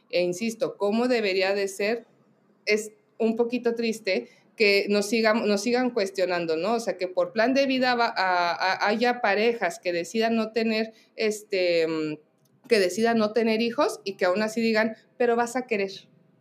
[0.10, 2.06] E insisto, cómo debería de ser
[2.66, 6.74] es un poquito triste que nos sigan, nos sigan cuestionando, ¿no?
[6.74, 7.96] O sea, que por plan de vida
[8.82, 12.18] haya parejas que decidan no tener, este, mm,
[12.68, 15.92] que decidan no tener hijos y que aún así digan, pero vas a querer,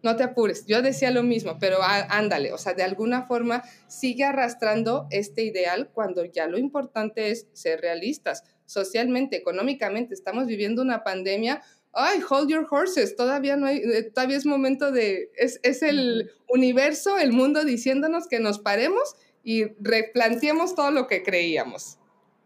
[0.02, 0.66] no te apures.
[0.66, 5.90] Yo decía lo mismo, pero ándale, o sea, de alguna forma sigue arrastrando este ideal
[5.92, 8.44] cuando ya lo importante es ser realistas.
[8.64, 11.62] Socialmente, económicamente, estamos viviendo una pandemia
[11.96, 16.30] ay, hold your horses, todavía no hay, eh, todavía es momento de, es, es el
[16.48, 21.98] universo, el mundo diciéndonos que nos paremos y replanteemos todo lo que creíamos.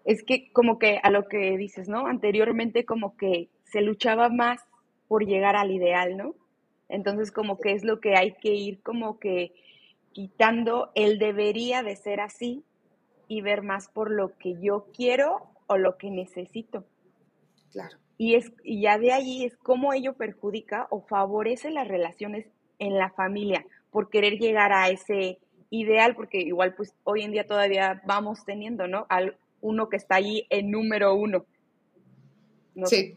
[0.04, 2.06] Es que como que a lo que dices, ¿no?
[2.06, 4.60] Anteriormente como que se luchaba más
[5.08, 6.34] por llegar al ideal, ¿no?
[6.88, 9.52] Entonces como que es lo que hay que ir como que
[10.12, 12.64] quitando el debería de ser así
[13.28, 16.84] y ver más por lo que yo quiero o lo que necesito.
[17.70, 17.99] Claro.
[18.20, 22.44] Y, es, y ya de allí es cómo ello perjudica o favorece las relaciones
[22.78, 25.38] en la familia por querer llegar a ese
[25.70, 29.06] ideal, porque igual pues hoy en día todavía vamos teniendo, ¿no?
[29.08, 31.46] Al uno que está allí en número uno.
[32.84, 33.16] sí.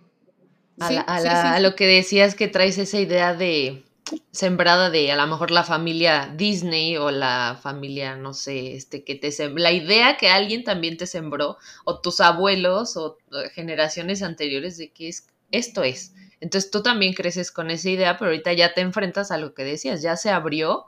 [0.80, 3.84] A, a lo que decías que traes esa idea de
[4.32, 9.16] sembrada de a lo mejor la familia Disney o la familia, no sé, este que
[9.16, 13.18] te la idea que alguien también te sembró o tus abuelos o
[13.54, 16.14] generaciones anteriores de que es esto es.
[16.42, 19.64] Entonces tú también creces con esa idea, pero ahorita ya te enfrentas a lo que
[19.64, 20.86] decías, ya se abrió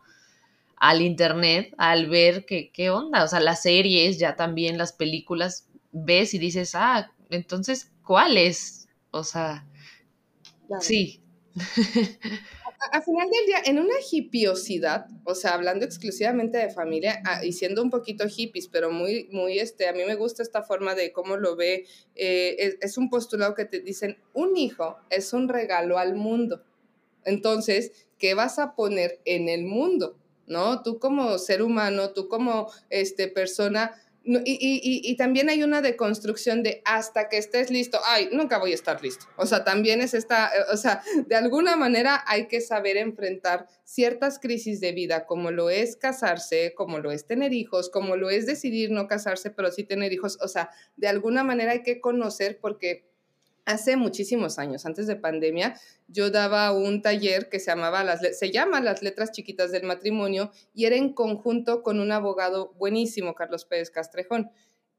[0.77, 5.67] al internet al ver que qué onda, o sea, las series, ya también las películas
[5.91, 9.65] ves y dices, "Ah, entonces ¿cuáles?" O sea,
[10.79, 11.21] sí.
[12.91, 17.53] al final del día, en una hipiosidad, o sea, hablando exclusivamente de familia ah, y
[17.53, 21.11] siendo un poquito hippies, pero muy, muy, este, a mí me gusta esta forma de
[21.11, 21.85] cómo lo ve,
[22.15, 26.63] eh, es, un postulado que te dicen, un hijo es un regalo al mundo.
[27.23, 30.17] Entonces, ¿qué vas a poner en el mundo?
[30.47, 30.83] ¿No?
[30.83, 37.29] Tú como ser humano, tú como este, persona, y, también hay una deconstrucción de hasta
[37.29, 39.27] que estés listo, ay, nunca voy a estar listo.
[39.37, 43.67] O sea, también es esta, eh, o sea, de alguna manera hay que saber enfrentar
[43.83, 48.29] ciertas crisis de vida, como lo es casarse, como lo es tener hijos, como lo
[48.29, 50.39] es decidir no casarse, pero sí tener hijos.
[50.41, 53.14] O sea, de alguna manera hay que conocer porque
[53.65, 58.51] hace muchísimos años, antes de pandemia, yo daba un taller que se llamaba las se
[58.51, 63.65] llama Las letras chiquitas del matrimonio y era en conjunto con un abogado buenísimo, Carlos
[63.65, 64.51] Pérez Castrejón.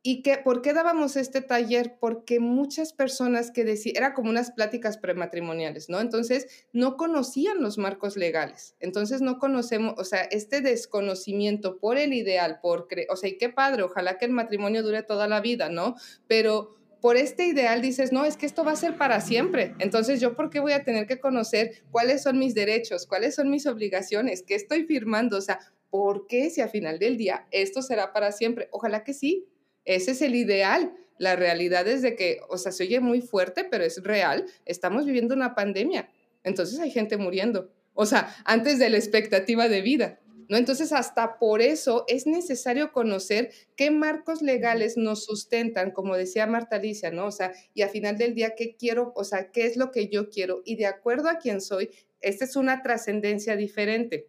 [0.09, 1.97] ¿Y que, por qué dábamos este taller?
[1.99, 5.99] Porque muchas personas que decían, era como unas pláticas prematrimoniales, ¿no?
[5.99, 8.77] Entonces, no conocían los marcos legales.
[8.79, 13.49] Entonces, no conocemos, o sea, este desconocimiento por el ideal, por, o sea, y qué
[13.49, 15.97] padre, ojalá que el matrimonio dure toda la vida, ¿no?
[16.29, 19.77] Pero por este ideal dices, no, es que esto va a ser para siempre.
[19.79, 23.49] Entonces, ¿yo por qué voy a tener que conocer cuáles son mis derechos, cuáles son
[23.49, 25.37] mis obligaciones, qué estoy firmando?
[25.37, 28.66] O sea, ¿por qué si al final del día esto será para siempre?
[28.73, 29.47] Ojalá que sí.
[29.85, 30.97] Ese es el ideal.
[31.16, 34.45] La realidad es de que, o sea, se oye muy fuerte, pero es real.
[34.64, 36.09] Estamos viviendo una pandemia.
[36.42, 37.71] Entonces hay gente muriendo.
[37.95, 40.19] O sea, antes de la expectativa de vida.
[40.49, 40.57] ¿No?
[40.57, 46.77] Entonces, hasta por eso es necesario conocer qué marcos legales nos sustentan, como decía Marta
[46.77, 47.27] Alicia, ¿no?
[47.27, 49.13] O sea, y al final del día, ¿qué quiero?
[49.17, 50.63] O sea, ¿qué es lo que yo quiero?
[50.65, 54.29] Y de acuerdo a quién soy, esta es una trascendencia diferente,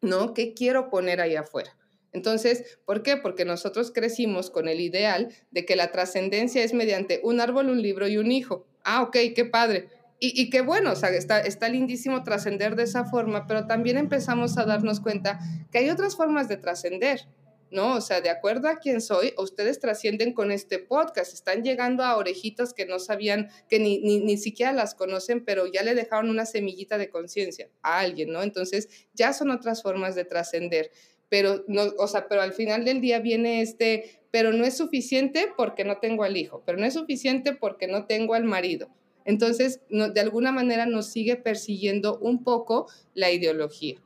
[0.00, 0.34] ¿no?
[0.34, 1.76] ¿Qué quiero poner ahí afuera?
[2.12, 3.18] Entonces, ¿por qué?
[3.18, 7.82] Porque nosotros crecimos con el ideal de que la trascendencia es mediante un árbol, un
[7.82, 8.66] libro y un hijo.
[8.84, 9.88] Ah, ok, qué padre.
[10.18, 14.56] Y, qué bueno, o sea, está, está lindísimo trascender de esa forma, pero también empezamos
[14.56, 15.38] a darnos cuenta
[15.70, 17.28] que hay otras formas de trascender,
[17.70, 17.96] ¿no?
[17.96, 22.16] O sea, de acuerdo a quién soy, ustedes trascienden con este podcast, están llegando a
[22.16, 26.30] orejitas que no sabían, que ni, ni, ni siquiera las conocen, pero ya le dejaron
[26.30, 28.42] una semillita de conciencia a alguien, ¿no?
[28.42, 30.90] Entonces, ya son otras formas de trascender
[31.28, 35.48] pero no, o sea, pero al final del día viene este, pero no es suficiente
[35.56, 38.88] porque no tengo al hijo, pero no es suficiente porque no tengo al marido,
[39.26, 43.96] entonces, de alguna manera nos sigue persiguiendo un poco la ideología.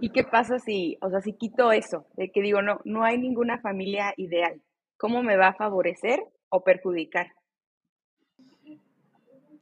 [0.00, 3.18] ¿Y qué pasa si, o sea, si quito eso, de que digo, no, no hay
[3.18, 4.60] ninguna familia ideal?
[4.96, 7.32] ¿Cómo me va a favorecer o perjudicar?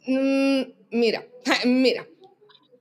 [0.06, 1.24] Mm, mira,
[1.66, 2.06] mira,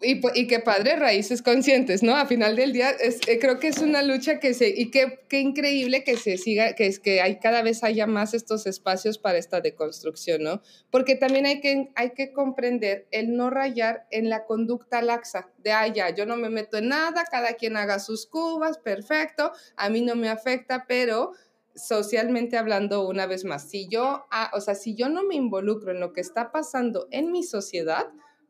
[0.01, 2.15] y, y, qué padre, raíces conscientes, ¿no?
[2.15, 5.39] A final del día, eh, creo que es una lucha que se, y qué, qué
[5.39, 9.37] increíble que se siga, que es que hay, cada vez haya más estos espacios para
[9.37, 10.61] esta deconstrucción, ¿no?
[10.91, 15.71] Porque también hay que, hay que comprender el no rayar en la conducta laxa, de,
[15.71, 19.89] ah, ya, yo no me meto en nada, cada quien haga sus cubas, perfecto, a
[19.89, 21.31] mí no me afecta, pero
[21.75, 25.91] socialmente hablando, una vez más, si yo, ah, o sea, si yo no me involucro
[25.91, 28.07] en lo que está pasando en mi sociedad,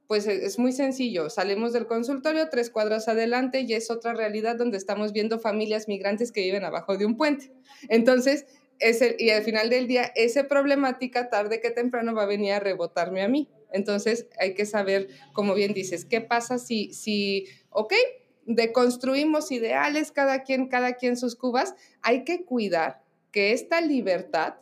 [0.07, 4.55] pues e, es muy sencillo, salimos del consultorio tres cuadras adelante y es otra realidad
[4.55, 7.51] donde estamos viendo familias migrantes que viven abajo de un puente.
[7.89, 8.45] Entonces,
[8.79, 12.59] es y al final del día, esa problemática tarde que temprano va a venir a
[12.59, 13.49] rebotarme a mí.
[13.71, 17.93] Entonces, hay que saber, como bien dices, qué pasa si, si ok,
[18.45, 24.55] deconstruimos ideales, cada quien, cada quien sus cubas, hay que cuidar que esta libertad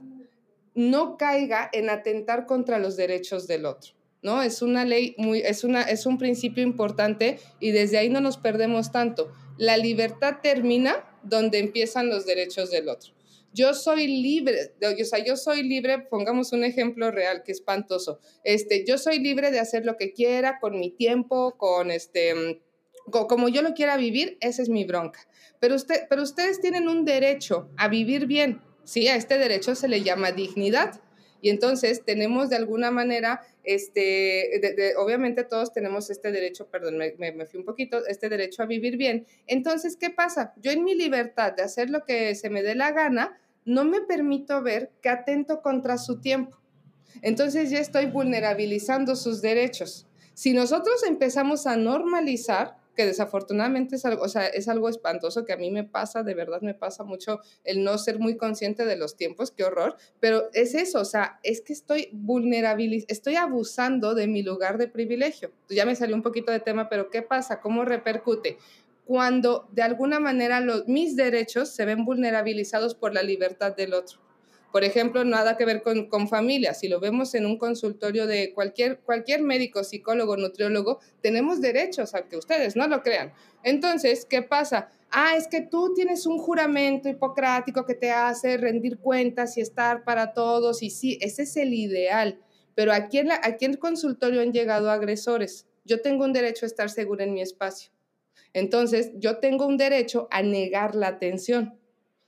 [0.73, 3.93] no caiga en atentar contra los derechos del otro.
[4.25, 4.41] ¿No?
[4.41, 8.37] Es una ley muy, es, una, es un principio importante y desde ahí no nos
[8.37, 9.31] perdemos tanto.
[9.59, 13.13] La libertad termina donde empiezan los derechos del otro.
[13.53, 18.19] Yo soy libre, o sea, yo soy libre, pongamos un ejemplo real que espantoso.
[18.43, 22.59] Este, yo soy libre de hacer lo que quiera con mi tiempo, con este,
[23.11, 25.19] como yo lo quiera vivir, esa es mi bronca.
[25.59, 29.07] Pero, usted, pero ustedes tienen un derecho a vivir bien, ¿sí?
[29.07, 30.99] A este derecho se le llama dignidad.
[31.45, 37.45] Y entonces tenemos de alguna manera, este, obviamente todos tenemos este derecho, perdón, me, me,
[37.45, 39.27] fui un poquito, este derecho a vivir bien.
[39.45, 40.55] Entonces, ¿qué pasa?
[40.55, 44.01] Yo en mi libertad de hacer lo que se me dé la gana, no me
[44.01, 46.57] permito ver que atento contra su tiempo.
[47.21, 50.07] Entonces ya estoy vulnerabilizando sus derechos.
[50.33, 55.53] Si nosotros empezamos a normalizar, que desafortunadamente es algo, o sea, es algo espantoso que
[55.53, 58.95] a mí me pasa, de verdad me pasa mucho el no ser muy consciente de
[58.95, 64.15] los tiempos, qué horror, pero es eso, o sea, es que estoy vulnerabilizando, estoy abusando
[64.15, 65.51] de mi lugar de privilegio.
[65.69, 67.59] Ya me salió un poquito de tema, pero ¿qué pasa?
[67.61, 68.57] ¿Cómo repercute?
[69.05, 74.24] Cuando de alguna manera los, mis derechos se ven vulnerabilizados por la libertad del otro.
[74.71, 76.73] Por ejemplo, nada que ver con, con familia.
[76.73, 82.37] Si lo vemos en un consultorio de cualquier, cualquier médico, psicólogo, nutriólogo, tenemos derechos, aunque
[82.37, 83.31] ustedes no lo crean.
[83.63, 84.89] Entonces, ¿qué pasa?
[85.11, 90.03] Ah, es que tú tienes un juramento hipocrático que te hace rendir cuentas y estar
[90.03, 90.83] para todos.
[90.83, 92.39] Y sí, ese es el ideal.
[92.75, 95.67] Pero aquí en, aquí en el consultorio han llegado agresores.
[95.85, 97.91] Yo tengo un derecho a estar segura en mi espacio.
[98.53, 101.79] Entonces, yo tengo un derecho a negar la atención.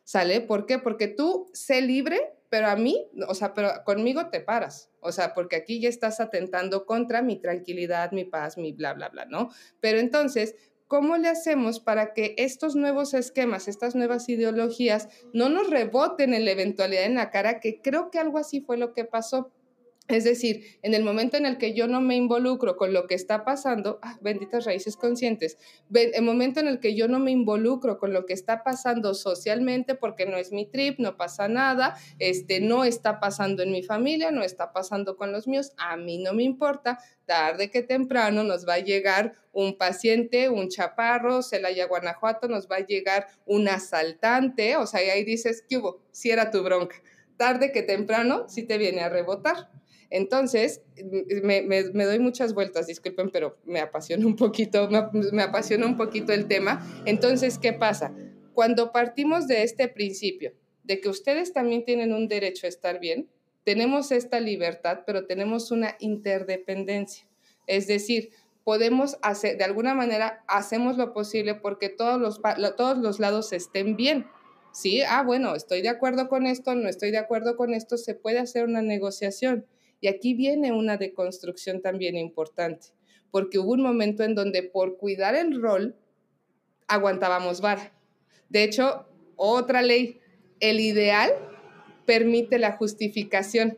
[0.08, 0.39] ¿Sale?
[0.39, 0.80] ¿Por qué?
[0.80, 5.34] Porque tú sé libre pero a mí, o sea, pero conmigo te paras, o sea,
[5.34, 9.50] porque aquí ya estás atentando contra mi tranquilidad, mi paz, mi bla, bla, bla, ¿no?
[9.82, 10.56] Pero entonces,
[10.88, 16.46] ¿cómo le hacemos para que estos nuevos esquemas, estas nuevas ideologías no nos reboten en
[16.46, 19.52] la eventualidad en la cara, que creo que algo así fue lo que pasó?
[20.08, 23.15] Es decir, en el momento en el que yo no me involucro con lo que
[23.15, 25.58] está pasando, ah, benditas raíces conscientes,
[25.93, 29.96] el momento en el que yo no me involucro con lo que está pasando socialmente,
[29.96, 34.32] porque no es mi trip, no pasa nada, este, no está pasando en mi familia,
[34.32, 38.65] no está pasando con los míos, a mí no me importa, tarde que temprano nos
[38.65, 44.78] va a llegar un paciente, un chaparro, Celaya, Guanajuato, nos va a llegar un asaltante,
[44.78, 46.00] o sea, y ahí dices, ¿qué hubo?
[46.12, 46.96] Si era tu bronca.
[47.36, 49.70] Tarde que temprano, sí te viene a rebotar.
[50.10, 50.82] Entonces,
[51.43, 54.89] me, doy muchas vueltas, disculpen, pero me apasiona un poquito,
[55.32, 56.86] me, apasiona un poquito el tema.
[57.06, 58.13] Entonces, ¿qué pasa?
[58.54, 63.30] Cuando partimos de este principio, de que ustedes también tienen un derecho a estar bien,
[63.65, 67.28] tenemos esta libertad, pero tenemos una interdependencia.
[67.67, 68.30] Es decir,
[68.63, 72.41] podemos hacer, de alguna manera, hacemos lo posible porque todos los,
[72.78, 74.28] todos los lados estén bien.
[74.72, 78.13] Sí, ah, bueno, estoy de acuerdo con esto, no estoy de acuerdo con esto, se
[78.13, 79.65] puede hacer una negociación
[80.00, 82.88] y aquí viene una deconstrucción también importante,
[83.32, 85.96] porque hubo un momento en donde por cuidar el rol
[86.88, 87.94] aguantábamos vara.
[88.50, 89.06] De hecho,
[89.36, 90.20] otra ley,
[90.60, 91.32] el ideal
[92.06, 93.78] permite la justificación.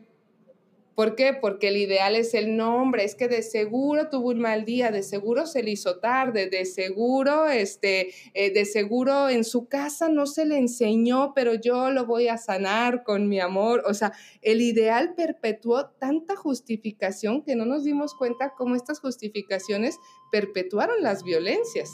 [1.00, 1.32] ¿Por qué?
[1.32, 5.02] Porque el ideal es el nombre, es que de seguro tuvo un mal día, de
[5.02, 10.26] seguro se le hizo tarde, de seguro, este, eh, de seguro en su casa no
[10.26, 13.82] se le enseñó, pero yo lo voy a sanar con mi amor.
[13.86, 19.96] O sea, el ideal perpetuó tanta justificación que no nos dimos cuenta cómo estas justificaciones
[20.30, 21.88] perpetuaron las violencias.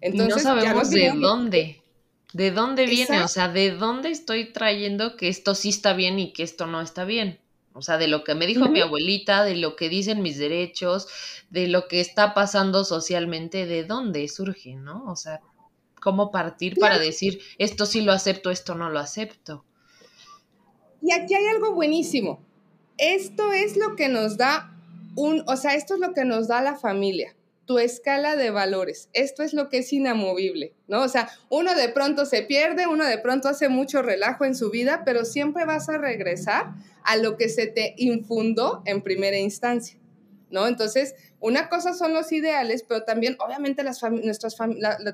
[0.00, 1.82] Entonces, no sabemos de dónde.
[2.32, 3.22] ¿De dónde viene?
[3.22, 6.80] O sea, ¿de dónde estoy trayendo que esto sí está bien y que esto no
[6.80, 7.38] está bien?
[7.76, 11.08] O sea, de lo que me dijo mi abuelita, de lo que dicen mis derechos,
[11.50, 15.04] de lo que está pasando socialmente, de dónde surge, ¿no?
[15.06, 15.40] O sea,
[16.00, 19.64] cómo partir para decir, esto sí lo acepto, esto no lo acepto.
[21.02, 22.40] Y aquí hay algo buenísimo.
[22.96, 24.72] Esto es lo que nos da
[25.14, 27.34] un, o sea, esto es lo que nos da la familia.
[27.66, 29.10] tu escala de valores.
[29.12, 31.02] Esto es lo que es inamovible, ¿no?
[31.02, 34.70] O sea, uno de pronto se pierde, uno de pronto hace mucho relajo en su
[34.70, 36.74] vida, pero siempre vas a regresar
[37.06, 39.98] a lo que se te infundó en primera instancia,
[40.50, 40.66] ¿no?
[40.66, 44.56] Entonces, una cosa son los ideales, pero también obviamente las nuestras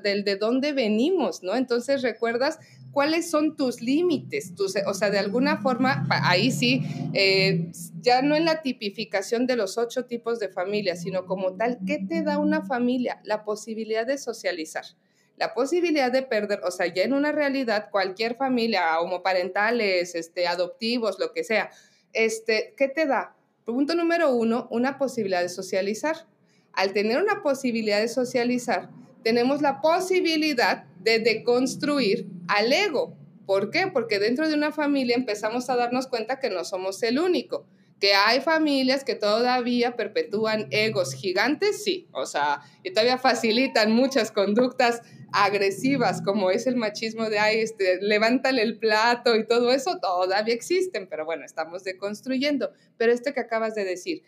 [0.01, 1.55] del de dónde venimos, ¿no?
[1.55, 2.59] Entonces recuerdas
[2.91, 4.53] cuáles son tus límites,
[4.85, 6.81] o sea, de alguna forma, ahí sí,
[7.13, 7.71] eh,
[8.01, 11.99] ya no en la tipificación de los ocho tipos de familia, sino como tal, ¿qué
[11.99, 13.19] te da una familia?
[13.23, 14.85] La posibilidad de socializar
[15.37, 21.17] la posibilidad de perder, o sea, ya en una realidad, cualquier familia, homoparentales, este, adoptivos,
[21.19, 21.71] lo que sea,
[22.13, 23.35] este, ¿qué te da?
[23.65, 26.27] Punto número uno, una posibilidad de socializar.
[26.73, 28.89] Al tener una posibilidad de socializar,
[29.23, 33.15] tenemos la posibilidad de deconstruir al ego.
[33.45, 33.87] ¿Por qué?
[33.87, 37.65] Porque dentro de una familia empezamos a darnos cuenta que no somos el único,
[37.99, 44.31] que hay familias que todavía perpetúan egos gigantes, sí, o sea, y todavía facilitan muchas
[44.31, 45.01] conductas
[45.33, 50.53] agresivas, como es el machismo de, ay, este, levántale el plato y todo eso, todavía
[50.53, 52.71] existen, pero bueno, estamos deconstruyendo.
[52.97, 54.21] Pero esto que acabas de decir,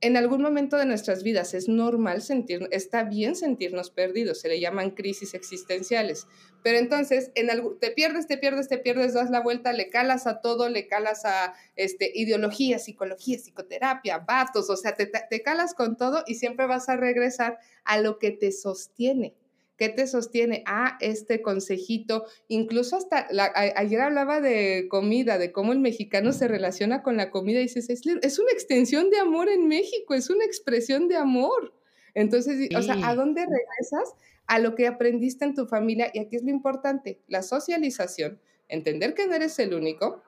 [0.00, 4.58] en algún momento de nuestras vidas es normal sentir, está bien sentirnos perdidos, se le
[4.58, 6.26] llaman crisis existenciales.
[6.62, 10.26] Pero entonces, en algo, te pierdes, te pierdes, te pierdes, das la vuelta, le calas
[10.26, 15.74] a todo, le calas a este, ideología, psicología, psicoterapia, vatos, o sea, te, te calas
[15.74, 19.34] con todo y siempre vas a regresar a lo que te sostiene
[19.76, 20.62] ¿Qué te sostiene?
[20.66, 22.24] Ah, este consejito.
[22.48, 23.28] Incluso hasta
[23.76, 27.90] ayer hablaba de comida, de cómo el mexicano se relaciona con la comida y dices,
[27.90, 31.74] es, es una extensión de amor en México, es una expresión de amor.
[32.14, 34.14] Entonces, o sea, ¿a dónde regresas?
[34.46, 36.10] A lo que aprendiste en tu familia.
[36.14, 40.22] Y aquí es lo importante, la socialización, entender que no eres el único.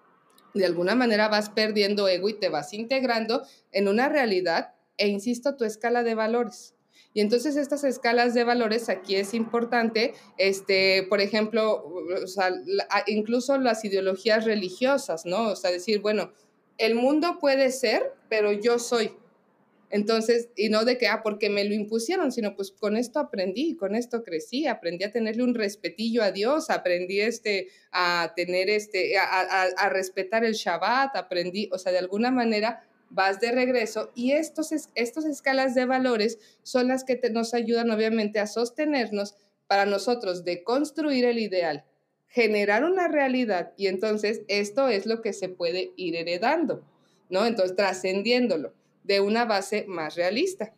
[0.53, 3.43] De alguna manera vas perdiendo ego y te vas integrando
[3.73, 6.75] en una realidad e, insisto, tu escala de valores.
[7.19, 11.85] Y entonces estas escalas de valores aquí es importante, este, por ejemplo,
[12.23, 12.53] o sea,
[13.09, 15.49] incluso las ideologías religiosas, ¿no?
[15.49, 16.33] O sea, decir, bueno,
[16.77, 19.17] el mundo puede ser, pero yo soy.
[19.91, 23.75] Entonces, y no de que, ah, porque me lo impusieron, sino pues con esto aprendí,
[23.75, 29.19] con esto crecí, aprendí a tenerle un respetillo a Dios, aprendí este, a tener este,
[29.19, 34.33] a, a, respetar el Shabbat, aprendí, o sea, de alguna manera vas de regreso y
[34.33, 39.35] estos, estas escalas de valores son las que nos ayudan obviamente a sostenernos
[39.67, 41.85] para nosotros de construir el ideal,
[42.29, 46.83] generar una realidad y entonces esto es lo que se puede ir heredando,
[47.31, 47.47] ¿no?
[47.47, 48.73] Entonces trascendiéndolo
[49.05, 50.75] de una base más realista.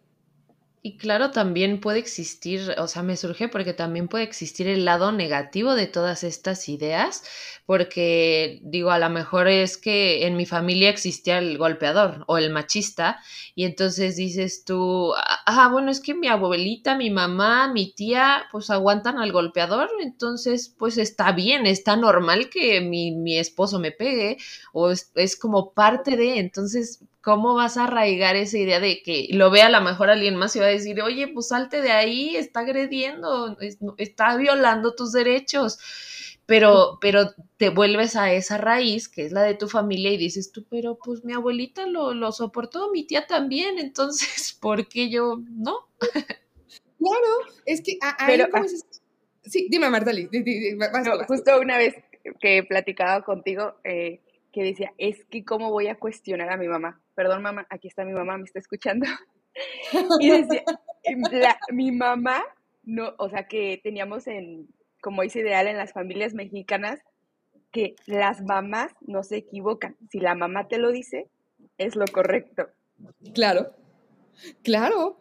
[0.83, 5.13] Y claro, también puede existir, o sea, me surge porque también puede existir el lado
[5.13, 7.23] negativo de todas estas ideas,
[7.67, 12.49] porque digo, a lo mejor es que en mi familia existía el golpeador o el
[12.49, 13.19] machista,
[13.55, 15.13] y entonces dices tú,
[15.45, 20.75] ah, bueno, es que mi abuelita, mi mamá, mi tía, pues aguantan al golpeador, entonces
[20.79, 24.39] pues está bien, está normal que mi, mi esposo me pegue,
[24.73, 29.29] o es, es como parte de, entonces ¿cómo vas a arraigar esa idea de que
[29.33, 31.93] lo vea a lo mejor alguien más y va a decir, oye, pues salte de
[31.93, 33.57] ahí, está agrediendo,
[33.99, 35.79] está violando tus derechos?
[36.47, 40.51] Pero, pero te vuelves a esa raíz, que es la de tu familia, y dices
[40.51, 45.41] tú, pero pues mi abuelita lo, lo soportó, mi tía también, entonces, ¿por qué yo
[45.49, 45.89] no?
[46.99, 48.65] Claro, es que pero, ah,
[49.43, 50.29] Sí, dime, Martali.
[51.27, 51.95] justo una vez
[52.41, 54.21] que platicaba contigo, eh,
[54.53, 57.01] que decía, es que cómo voy a cuestionar a mi mamá.
[57.21, 59.05] Perdón, mamá, aquí está mi mamá, me está escuchando.
[60.21, 60.65] y decía,
[61.71, 62.43] mi mamá,
[62.83, 64.67] no, o sea, que teníamos en,
[65.03, 66.99] como dice ideal en las familias mexicanas,
[67.73, 69.99] que las mamás no se equivocan.
[70.11, 71.29] Si la mamá te lo dice,
[71.77, 72.71] es lo correcto.
[73.35, 73.67] Claro,
[74.63, 75.19] claro.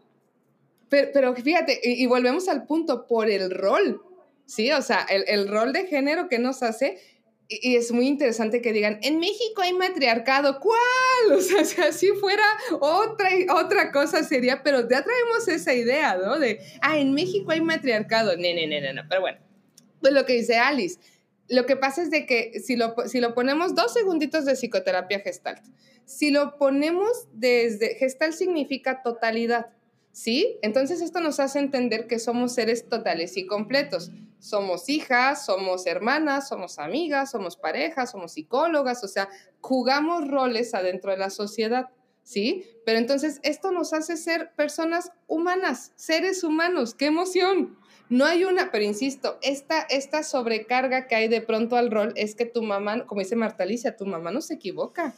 [0.87, 4.01] Pero, pero fíjate, y, volvemos al punto, por el rol,
[4.45, 4.71] ¿sí?
[4.71, 6.97] O sea, el, el rol de género que nos hace
[7.49, 10.79] y es muy interesante que digan, en México hay matriarcado, ¿cuál?
[11.35, 12.43] O sea, si así fuera
[12.79, 16.39] otra, otra cosa sería, pero ya traemos esa idea, ¿no?
[16.39, 18.37] De, ah, en México hay matriarcado.
[18.37, 19.39] No, no, no, no, pero bueno,
[19.99, 20.99] pues lo que dice Alice,
[21.49, 25.19] lo que pasa es de que si lo, si lo ponemos dos segunditos de psicoterapia
[25.19, 25.63] gestalt,
[26.05, 29.67] si lo ponemos desde, gestalt significa totalidad,
[30.11, 30.57] ¿sí?
[30.61, 36.47] Entonces esto nos hace entender que somos seres totales y completos somos hijas, somos hermanas,
[36.47, 39.29] somos amigas, somos parejas, somos psicólogas, o sea,
[39.59, 41.89] jugamos roles adentro de la sociedad,
[42.23, 42.63] ¿sí?
[42.85, 47.77] Pero entonces esto nos hace ser personas humanas, seres humanos, qué emoción.
[48.09, 52.33] No hay una, pero insisto, esta, esta sobrecarga que hay de pronto al rol es
[52.33, 55.13] que tu mamá, como dice Marta Alicia, tu mamá no se equivoca.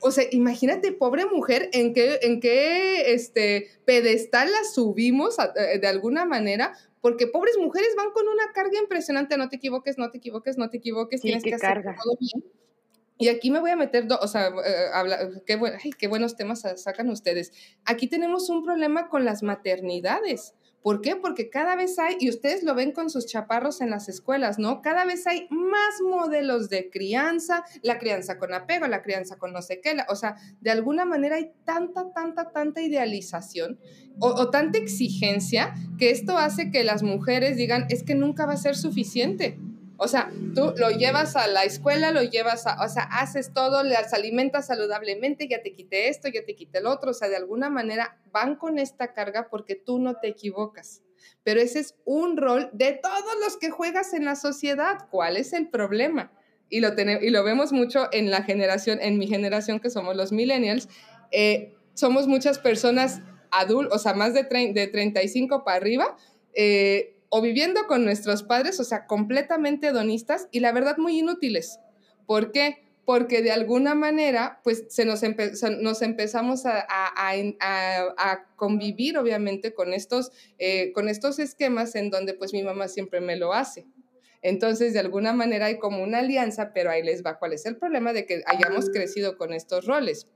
[0.00, 5.86] o sea, imagínate, pobre mujer, en qué, en qué este, pedestal la subimos eh, de
[5.86, 6.72] alguna manera,
[7.02, 10.70] porque pobres mujeres van con una carga impresionante, no te equivoques, no te equivoques, no
[10.70, 12.44] te equivoques, tienes que hacer todo bien.
[13.18, 15.60] Y aquí me voy a meter, o sea, eh, qué,
[15.98, 17.52] qué buenos temas sacan ustedes.
[17.84, 20.54] Aquí tenemos un problema con las maternidades.
[20.82, 21.16] ¿Por qué?
[21.16, 24.82] Porque cada vez hay, y ustedes lo ven con sus chaparros en las escuelas, ¿no?
[24.82, 29.62] Cada vez hay más modelos de crianza, la crianza con apego, la crianza con no
[29.62, 33.78] sé qué, o sea, de alguna manera hay tanta, tanta, tanta idealización
[34.18, 38.54] o, o tanta exigencia que esto hace que las mujeres digan, es que nunca va
[38.54, 39.58] a ser suficiente.
[39.96, 43.82] O sea, tú lo llevas a la escuela, lo llevas a, o sea, haces todo,
[43.82, 47.36] las alimentas saludablemente, ya te quité esto, ya te quité el otro, o sea, de
[47.36, 51.02] alguna manera van con esta carga porque tú no te equivocas.
[51.44, 55.06] Pero ese es un rol de todos los que juegas en la sociedad.
[55.10, 56.32] ¿Cuál es el problema?
[56.68, 60.16] Y lo, tenemos, y lo vemos mucho en la generación, en mi generación que somos
[60.16, 60.88] los millennials.
[61.30, 63.20] Eh, somos muchas personas
[63.50, 66.16] adultas, o sea, más de, de 35 para arriba,
[66.54, 71.80] eh, o viviendo con nuestros padres, o sea, completamente hedonistas y la verdad muy inútiles.
[72.26, 72.84] ¿Por qué?
[73.06, 75.22] Porque de alguna manera, pues se nos,
[75.80, 82.52] nos empezamos a, a, convivir, obviamente, con estos, eh, con estos esquemas en donde pues
[82.52, 83.86] mi mamá siempre me lo hace.
[84.42, 87.78] Entonces, de alguna manera hay como una alianza, pero ahí les va cuál es el
[87.78, 90.28] problema de que hayamos crecido con estos roles.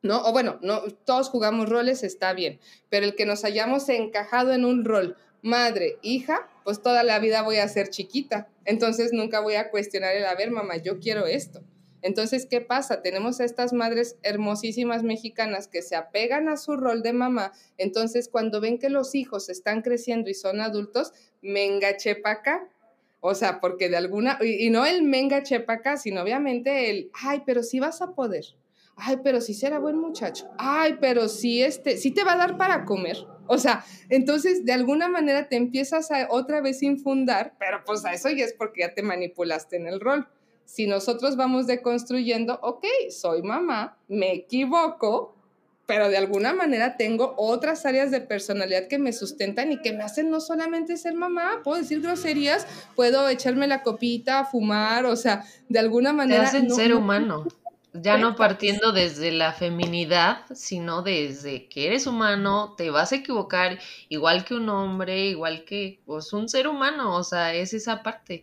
[0.00, 0.24] ¿no?
[0.24, 4.64] O bueno, no, todos jugamos roles, está bien, pero el que nos hayamos encajado en
[4.64, 8.48] un rol madre, hija, pues toda la vida voy a ser chiquita.
[8.64, 11.62] Entonces nunca voy a cuestionar el, a ver, mamá, yo quiero esto.
[12.00, 13.02] Entonces, ¿qué pasa?
[13.02, 17.52] Tenemos a estas madres hermosísimas mexicanas que se apegan a su rol de mamá.
[17.76, 21.12] Entonces, cuando ven que los hijos están creciendo y son adultos,
[21.42, 22.68] menga chepaca.
[23.20, 27.64] O sea, porque de alguna, y, no el menga chepaca, sino obviamente el, ay, pero
[27.64, 28.44] sí vas a poder.
[28.98, 30.48] Ay, pero sí será buen muchacho.
[30.58, 33.16] Ay, pero sí, este, sí te va a dar para comer.
[33.46, 38.12] O sea, entonces de alguna manera te empiezas a otra vez infundar, pero pues a
[38.12, 40.28] eso ya es porque ya te manipulaste en el rol.
[40.64, 45.34] Si nosotros vamos deconstruyendo, ok, soy mamá, me equivoco,
[45.86, 50.04] pero de alguna manera tengo otras áreas de personalidad que me sustentan y que me
[50.04, 55.44] hacen no solamente ser mamá, puedo decir groserías, puedo echarme la copita, fumar, o sea,
[55.70, 56.42] de alguna manera...
[56.42, 57.46] Te hacen ser humano.
[57.94, 63.78] Ya no partiendo desde la feminidad, sino desde que eres humano, te vas a equivocar
[64.10, 68.42] igual que un hombre, igual que pues, un ser humano, o sea, es esa parte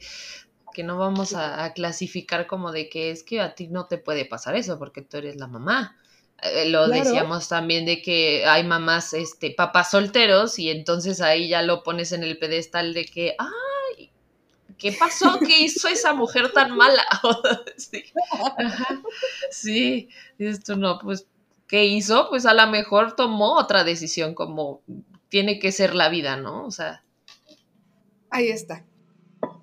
[0.74, 4.26] que no vamos a, clasificar como de que es que a ti no te puede
[4.26, 5.96] pasar eso porque tú eres la mamá.
[6.42, 11.62] Eh, lo decíamos también de que hay mamás, este, papás solteros y entonces ahí ya
[11.62, 13.50] lo pones en el pedestal de que, ah,
[14.78, 15.40] ¿qué pasó?
[15.40, 17.04] ¿Qué hizo esa mujer tan mala?
[17.78, 18.04] sí.
[19.52, 21.28] sí, esto no, pues,
[21.68, 22.30] ¿qué hizo?
[22.30, 24.82] Pues a lo mejor tomó otra decisión como
[25.30, 26.66] tiene que ser la vida, ¿no?
[26.66, 27.04] O sea.
[28.30, 28.86] Ahí está.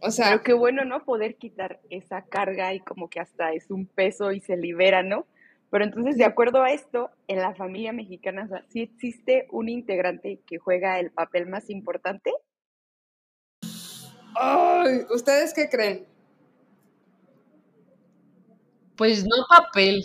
[0.00, 0.30] O sea.
[0.30, 1.04] Pero qué bueno, ¿no?
[1.04, 5.26] Poder quitar esa carga y como que hasta es un peso y se libera, ¿no?
[5.70, 10.40] Pero entonces, de acuerdo a esto, en la familia mexicana, o ¿sí existe un integrante
[10.46, 12.30] que juega el papel más importante?
[14.34, 16.06] Ay, ¿Ustedes qué creen?
[18.96, 20.04] Pues no papel,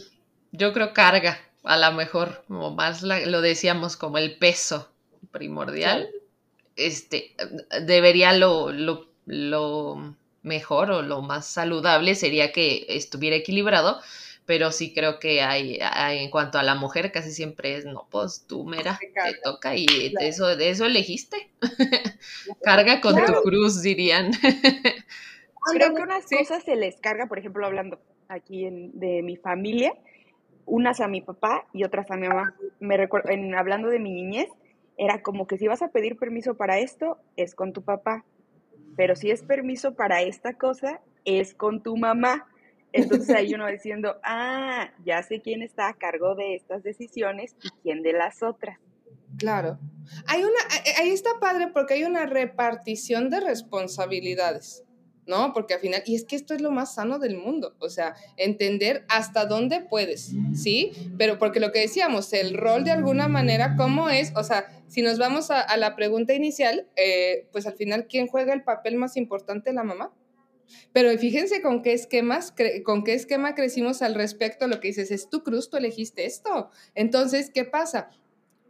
[0.52, 4.90] yo creo carga, a lo mejor, como más lo decíamos, como el peso
[5.32, 6.10] primordial.
[6.76, 7.36] Este,
[7.86, 14.02] debería lo, lo, lo mejor o lo más saludable sería que estuviera equilibrado,
[14.48, 18.46] pero sí creo que hay, en cuanto a la mujer casi siempre es, no, pues
[18.48, 21.52] tú mira, te toca y de, eso, de eso elegiste.
[22.64, 24.32] Carga con tu cruz, dirían.
[25.74, 29.94] creo que unas cosas se les carga, por ejemplo, hablando aquí de mi familia,
[30.66, 32.56] unas a mi papá y otras a mi mamá.
[32.80, 34.48] Me recuerdo, en, hablando de mi niñez,
[34.98, 38.24] era como que si vas a pedir permiso para esto, es con tu papá.
[38.96, 42.48] Pero si es permiso para esta cosa, es con tu mamá.
[42.98, 47.70] Entonces ahí uno diciendo, ah, ya sé quién está a cargo de estas decisiones y
[47.84, 48.80] quién de las otras.
[49.38, 49.78] Claro.
[50.26, 54.84] Hay una, eh, ahí está padre porque hay una repartición de responsabilidades,
[55.26, 55.54] ¿no?
[55.54, 58.16] Porque al final, y es que esto es lo más sano del mundo, o sea,
[58.38, 60.92] entender hasta dónde puedes, ¿sí?
[61.18, 64.32] Pero porque lo que decíamos, el rol de alguna manera, ¿cómo es?
[64.36, 68.54] O sea, si nos vamos a, la pregunta inicial, eh, pues al final, ¿quién juega
[68.54, 69.74] el papel más importante?
[69.74, 70.12] La mamá.
[70.94, 72.54] Pero fíjense con qué esquemas,
[72.84, 76.72] con qué esquema crecimos al respecto, lo que dices, es tu cruz, elegiste esto.
[76.96, 78.10] Entonces, ¿qué pasa?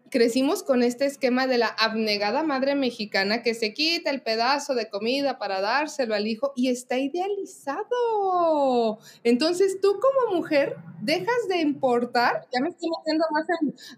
[0.09, 4.89] Crecimos con este esquema de la abnegada madre mexicana que se quita el pedazo de
[4.89, 8.99] comida para dárselo al hijo y está idealizado.
[9.23, 13.45] Entonces tú como mujer dejas de importar, ya me estoy metiendo más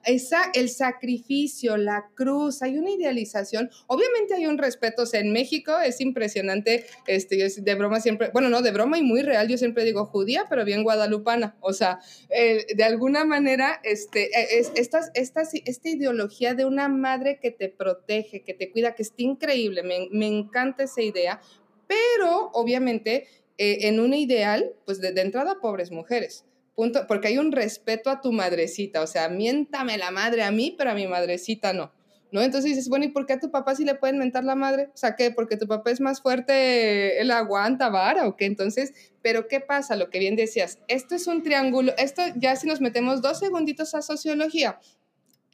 [0.06, 3.70] esa, el sacrificio, la cruz, hay una idealización.
[3.88, 8.62] Obviamente hay un respeto, o en México es impresionante, este, de broma siempre, bueno, no,
[8.62, 12.00] de broma y muy real, yo siempre digo judía, pero bien guadalupana, o sea,
[12.30, 17.52] eh, de alguna manera, este, e, es, estas, estas, este ideología de una madre que
[17.52, 21.42] te protege, que te cuida, que está increíble, me, encanta esa idea,
[21.88, 23.28] pero obviamente
[23.58, 26.46] eh, en un ideal, pues de, entrada pobres mujeres.
[26.76, 30.74] Punto, porque hay un respeto a tu madrecita, o sea, miéntame la madre a mí,
[30.78, 31.92] pero a mi madrecita no.
[32.32, 32.44] ¿No?
[32.44, 34.90] Entonces dices, bueno, ¿y por qué a tu papá sí le pueden mentar la madre?
[34.94, 35.32] O sea, ¿qué?
[35.32, 38.46] Porque tu papá es más fuerte, él aguanta vara o qué.
[38.46, 38.94] Entonces,
[39.24, 39.96] pero ¿qué pasa?
[39.96, 43.96] Lo que bien decías, esto es un triángulo, esto ya si nos metemos dos segunditos
[43.96, 44.80] a sociología,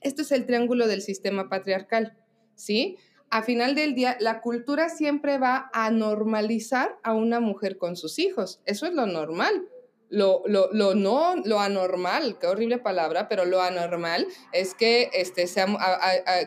[0.06, 2.16] esto es el triángulo del sistema patriarcal,
[2.56, 2.98] ¿sí?
[3.32, 8.20] A final del día, la cultura siempre va a normalizar a una mujer con sus
[8.20, 8.62] hijos.
[8.66, 9.68] Eso es lo normal.
[10.10, 15.48] Lo, lo, lo, no, lo anormal, qué horrible palabra, pero lo anormal es que, este,
[15.48, 15.82] seamos,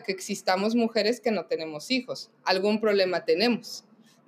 [0.05, 2.31] que existamos mujeres que no tenemos hijos.
[2.45, 3.83] Algún problema tenemos.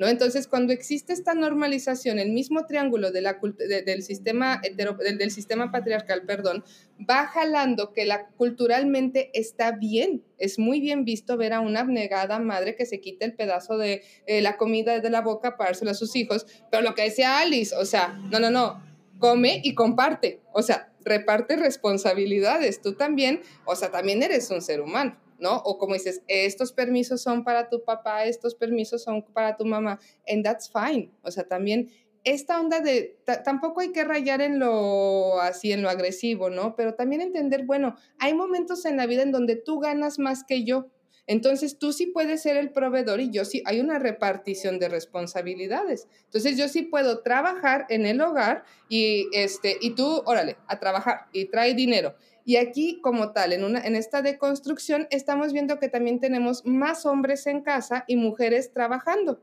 [0.07, 3.39] Entonces, cuando existe esta normalización, el mismo triángulo de la,
[3.85, 6.63] del, sistema del, sistema patriarcal, perdón,
[7.09, 12.39] va jalando que la, culturalmente está bien, es muy bien visto ver a una abnegada
[12.39, 15.91] madre que se quita el pedazo de eh, la comida de la boca para dárselo
[15.91, 18.83] a sus hijos, pero lo que decía Alice, o sea, no, no, no,
[19.19, 24.81] come y comparte, o sea, reparte responsabilidades, tú también, o sea, también eres un ser
[24.81, 25.17] humano.
[25.41, 25.57] ¿No?
[25.57, 29.99] O como dices, estos permisos son para tu papá, estos permisos son para tu mamá,
[30.27, 31.11] and that's fine.
[31.23, 31.89] O sea, también
[32.23, 36.75] esta onda de, tampoco hay que rayar en lo así, en lo agresivo, ¿no?
[36.75, 40.63] Pero también entender, bueno, hay momentos en la vida en donde tú ganas más que
[40.63, 40.87] yo.
[41.27, 46.07] Entonces tú sí puedes ser el proveedor y yo sí, hay una repartición de responsabilidades.
[46.25, 51.27] Entonces yo sí puedo trabajar en el hogar y, este, y tú, órale, a trabajar
[51.31, 52.15] y trae dinero.
[52.43, 57.05] Y aquí, como tal, en, una, en esta deconstrucción, estamos viendo que también tenemos más
[57.05, 59.41] hombres en casa y mujeres trabajando.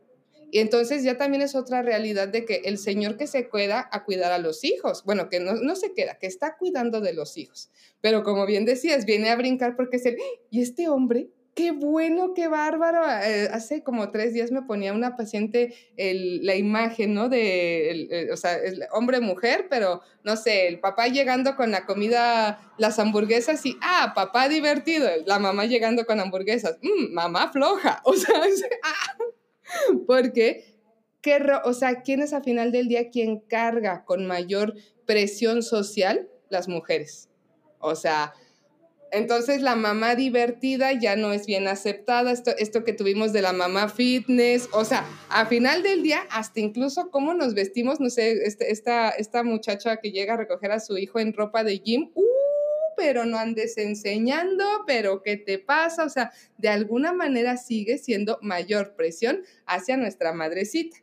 [0.51, 4.05] Y entonces ya también es otra realidad de que el señor que se queda a
[4.05, 7.37] cuidar a los hijos, bueno, que no, no se queda, que está cuidando de los
[7.37, 7.71] hijos.
[8.01, 10.17] Pero como bien decías, viene a brincar porque es el,
[10.51, 11.29] ¿y este hombre
[11.59, 13.03] qué bueno, qué bárbaro.
[13.05, 17.29] Eh, hace como tres días me ponía una paciente la imagen, ¿no?
[17.29, 18.57] De, o sea,
[18.93, 24.49] hombre-mujer, pero no sé, el papá llegando con la comida, las hamburguesas y, ah, papá
[24.49, 28.41] divertido, la mamá llegando con hamburguesas, mm, mamá floja, o sea,
[28.85, 29.17] ah,
[30.07, 30.77] porque,
[31.21, 34.75] ¿qué, o sea, ¿quién es a final del día quien carga con mayor
[35.07, 36.29] presión social?
[36.51, 37.29] Las mujeres.
[37.81, 38.33] O sea,
[39.11, 43.53] entonces la mamá divertida ya no es bien aceptada, esto, esto que tuvimos de la
[43.53, 48.33] mamá fitness, o sea, a final del día, hasta incluso cómo nos vestimos, no sé,
[48.45, 52.11] este, esta, esta muchacha que llega a recoger a su hijo en ropa de gym,
[52.15, 52.23] ¡uh!
[52.97, 56.05] pero no andes enseñando, pero ¿qué te pasa?
[56.05, 60.99] O sea, de alguna manera sigue siendo mayor presión hacia nuestra madrecita.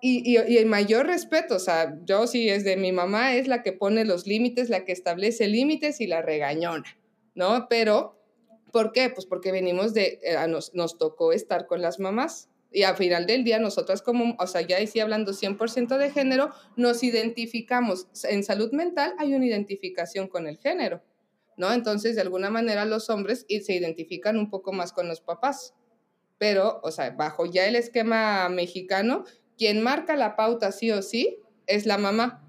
[0.00, 3.48] Y, y, y, el mayor respeto, o sea, yo sí es de mi mamá, es
[3.48, 6.97] la que pone los límites, la que establece límites y la regañona.
[7.38, 7.68] ¿No?
[7.70, 8.20] Pero,
[8.72, 9.10] ¿por qué?
[9.10, 12.50] Pues porque venimos de, eh, nos, nos tocó estar con las mamás.
[12.70, 16.50] Y al final del día, nosotras como, o sea, ya decía hablando 100% de género,
[16.76, 18.08] nos identificamos.
[18.24, 21.00] En salud mental hay una identificación con el género,
[21.56, 21.72] ¿no?
[21.72, 25.74] Entonces, de alguna manera, los hombres se identifican un poco más con los papás.
[26.38, 29.24] Pero, o sea, bajo ya el esquema mexicano,
[29.56, 32.44] quien marca la pauta sí o sí es la mamá.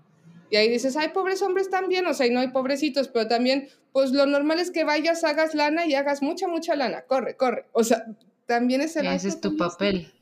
[0.49, 3.69] Y ahí dices, hay pobres hombres también, o sea, y no hay pobrecitos, pero también,
[3.99, 7.01] pues lo normal es que vayas, hagas lana y hagas mucha, mucha lana.
[7.01, 7.65] Corre, corre.
[7.73, 8.05] O sea,
[8.45, 9.07] también es el...
[9.07, 10.13] Ese es tu papel.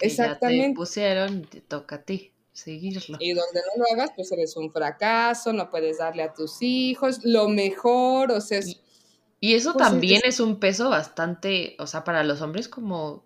[0.00, 0.62] Exactamente.
[0.62, 3.18] Ya te pusieron, te toca a ti seguirlo.
[3.20, 7.20] Y donde no lo hagas, pues eres un fracaso, no puedes darle a tus hijos
[7.22, 8.58] lo mejor, o sea...
[9.38, 13.24] Y, eso pues, también es un peso bastante, o sea, para los hombres como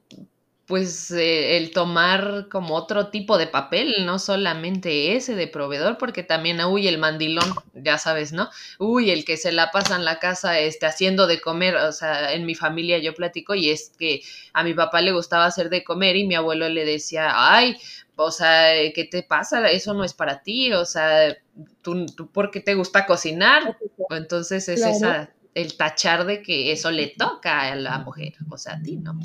[0.66, 6.22] pues eh, el tomar como otro tipo de papel, no solamente ese de proveedor, porque
[6.22, 8.48] también, uy, el mandilón, ya sabes, ¿no?
[8.78, 12.32] Uy, el que se la pasa en la casa este, haciendo de comer, o sea,
[12.32, 15.82] en mi familia yo platico y es que a mi papá le gustaba hacer de
[15.82, 17.76] comer y mi abuelo le decía, ay,
[18.14, 19.68] o sea, ¿qué te pasa?
[19.68, 21.36] Eso no es para ti, o sea,
[21.82, 23.76] tú, tú ¿por qué te gusta cocinar?
[24.10, 28.74] Entonces es esa el tachar de que eso le toca a la mujer, o sea,
[28.74, 29.18] a ti, ¿no?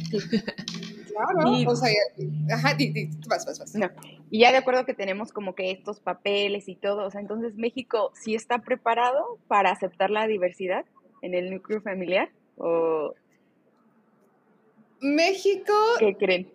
[1.08, 1.90] Claro, o sea,
[2.54, 2.78] ajá,
[3.28, 3.76] vas, vas, vas.
[4.30, 7.56] Y ya de acuerdo que tenemos como que estos papeles y todo, o sea, entonces
[7.56, 10.86] México sí está preparado para aceptar la diversidad
[11.22, 12.30] en el núcleo familiar.
[12.58, 13.14] ¿O
[15.00, 15.74] México.
[16.00, 16.52] qué creen?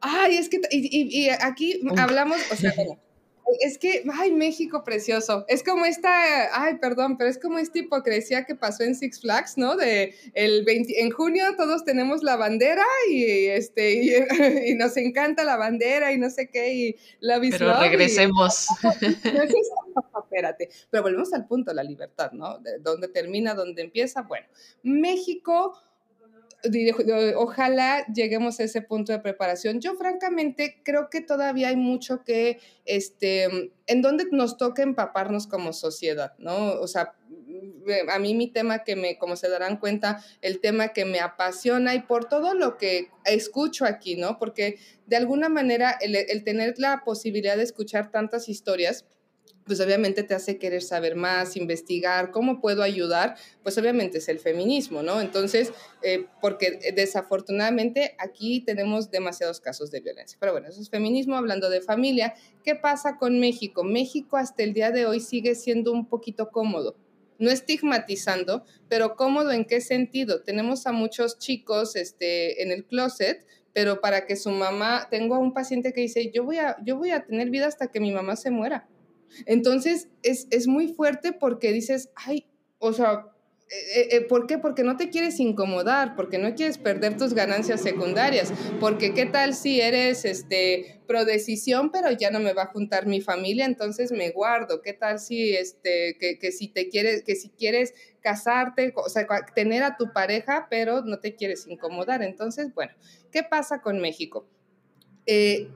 [0.00, 2.98] Ay, es que, y, y- y aquí hablamos, o sea, bueno,
[3.60, 5.44] es que, ay, México precioso.
[5.48, 9.58] Es como esta, ay, perdón, pero es como esta hipocresía que pasó en Six Flags,
[9.58, 9.76] ¿no?
[9.76, 14.10] De el 20, en junio todos tenemos la bandera y este y,
[14.70, 18.66] y nos encanta la bandera y no sé qué y la Pero regresemos.
[20.30, 22.58] Espérate, pero volvemos al punto, la libertad, ¿no?
[22.60, 24.22] De dónde termina, dónde empieza.
[24.22, 24.46] Bueno,
[24.84, 25.76] México
[27.36, 29.80] ojalá lleguemos a ese punto de preparación.
[29.80, 35.72] Yo francamente creo que todavía hay mucho que, este, en donde nos toca empaparnos como
[35.72, 36.72] sociedad, ¿no?
[36.80, 37.14] O sea,
[38.12, 41.94] a mí mi tema que me, como se darán cuenta, el tema que me apasiona
[41.94, 44.38] y por todo lo que escucho aquí, ¿no?
[44.38, 49.06] Porque de alguna manera el, el tener la posibilidad de escuchar tantas historias,
[49.70, 54.40] pues obviamente te hace querer saber más, investigar, cómo puedo ayudar, pues obviamente es el
[54.40, 55.20] feminismo, ¿no?
[55.20, 60.36] Entonces, eh, porque desafortunadamente aquí tenemos demasiados casos de violencia.
[60.40, 62.34] Pero bueno, eso es feminismo, hablando de familia.
[62.64, 63.84] ¿Qué pasa con México?
[63.84, 66.96] México hasta el día de hoy sigue siendo un poquito cómodo.
[67.38, 70.42] No estigmatizando, pero cómodo en qué sentido?
[70.42, 75.38] Tenemos a muchos chicos este, en el closet, pero para que su mamá, tengo a
[75.38, 78.10] un paciente que dice, yo voy a, yo voy a tener vida hasta que mi
[78.10, 78.88] mamá se muera.
[79.46, 82.46] Entonces, es, es muy fuerte porque dices, ay,
[82.78, 83.26] o sea,
[83.72, 84.58] eh, eh, ¿Por qué?
[84.58, 89.54] Porque no te quieres incomodar, porque no quieres perder tus ganancias secundarias, porque qué tal
[89.54, 94.10] si eres este pro decisión, pero ya no me va a juntar mi familia, entonces
[94.10, 94.82] me guardo.
[94.82, 99.24] ¿Qué tal si este que, que si te quieres que si quieres casarte, o sea,
[99.54, 102.24] tener a tu pareja, pero no te quieres incomodar?
[102.24, 102.92] Entonces, bueno,
[103.30, 104.48] ¿qué pasa con México?
[105.26, 105.68] Eh,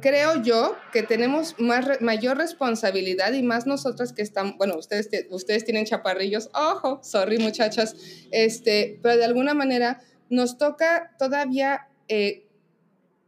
[0.00, 5.64] creo yo que tenemos más, mayor responsabilidad y más nosotras que están, bueno, ustedes, ustedes
[5.64, 7.96] tienen chaparrillos, ojo, sorry muchachas,
[8.30, 12.46] este, pero de alguna manera nos toca todavía eh,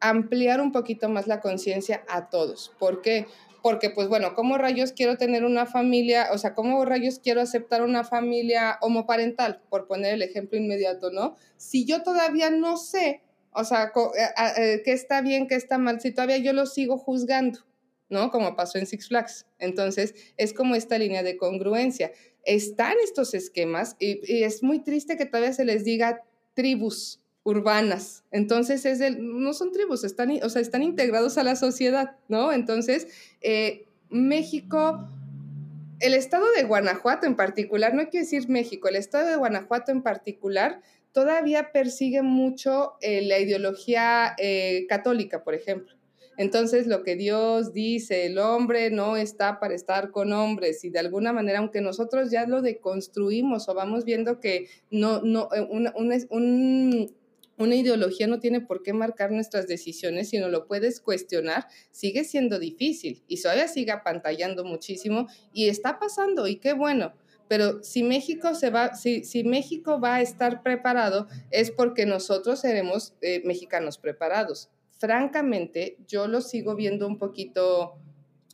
[0.01, 2.72] ampliar un poquito más la conciencia a todos.
[2.78, 3.26] ¿Por qué?
[3.62, 6.28] Porque, pues bueno, ¿cómo rayos quiero tener una familia?
[6.32, 9.62] O sea, ¿cómo rayos quiero aceptar una familia homoparental?
[9.70, 11.36] Por poner el ejemplo inmediato, ¿no?
[11.57, 13.20] Si yo todavía no sé
[13.53, 16.98] o sea, eh, eh, qué está bien, qué está mal, si todavía yo lo sigo
[16.98, 17.61] juzgando,
[18.09, 18.30] ¿no?
[18.30, 19.46] Como pasó en Six Flags.
[19.59, 22.12] Entonces, es como esta línea de congruencia.
[22.44, 26.22] Están estos esquemas y, y es muy triste que todavía se les diga
[26.55, 28.24] tribus urbanas.
[28.30, 32.53] Entonces, es el, no son tribus, están, o sea, están integrados a la sociedad, ¿no?
[32.53, 33.09] Entonces,
[33.40, 35.09] eh, México
[36.03, 40.03] el estado de Guanajuato en particular, no quiero decir México, el estado de Guanajuato en
[40.03, 40.80] particular
[41.12, 45.94] todavía persigue mucho eh, la ideología eh, católica, por ejemplo.
[46.38, 50.98] Entonces, lo que Dios dice, el hombre no está para estar con hombres y de
[50.98, 55.92] alguna manera, aunque nosotros ya lo deconstruimos o vamos viendo que no, no, eh, una,
[56.30, 57.14] un,
[57.58, 62.58] una ideología no tiene por qué marcar nuestras decisiones, sino lo puedes cuestionar, sigue siendo
[62.58, 67.12] difícil y todavía sigue apantallando muchísimo y está pasando y qué bueno.
[67.53, 73.12] Pero si México se va, si, México va a estar preparado, es porque nosotros seremos
[73.20, 74.70] eh, mexicanos preparados.
[74.98, 77.98] Francamente, yo lo sigo viendo un poquito,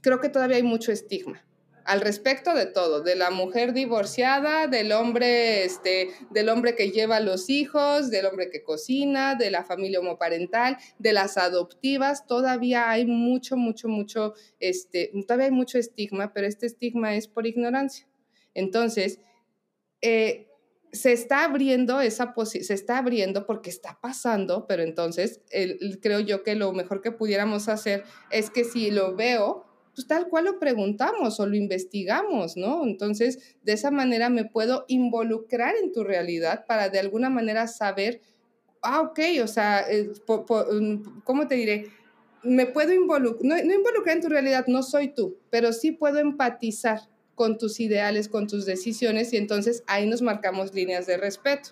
[0.01, 1.47] creo que todavía hay mucho estigma
[1.85, 7.21] al respecto de todo, de la mujer divorciada, del hombre, este, del hombre que lleva
[7.21, 13.07] los hijos, del hombre que cocina, de la familia homoparental, de las adoptivas, todavía hay
[13.07, 18.09] mucho, mucho, mucho, este, todavía hay mucho estigma, pero este estigma es por ignorancia.
[18.59, 19.21] Entonces,
[20.03, 20.49] eh,
[20.93, 26.43] se está abriendo esa se está abriendo porque está pasando, pero entonces el, creo yo
[26.43, 30.59] que lo mejor que pudiéramos hacer es que si lo veo, pues tal cual lo
[30.59, 32.85] preguntamos o lo investigamos, ¿no?
[32.85, 38.21] Entonces, de esa manera me puedo involucrar en tu realidad para de alguna manera saber,
[38.83, 41.87] ah, ok, o sea, eh, mm, ¿cómo te diré?
[42.43, 46.19] Me puedo involucrar, no, no involucrar en tu realidad, no soy tú, pero sí puedo
[46.19, 47.01] empatizar
[47.39, 51.71] con tus ideales, con tus decisiones y entonces ahí nos marcamos líneas de respeto.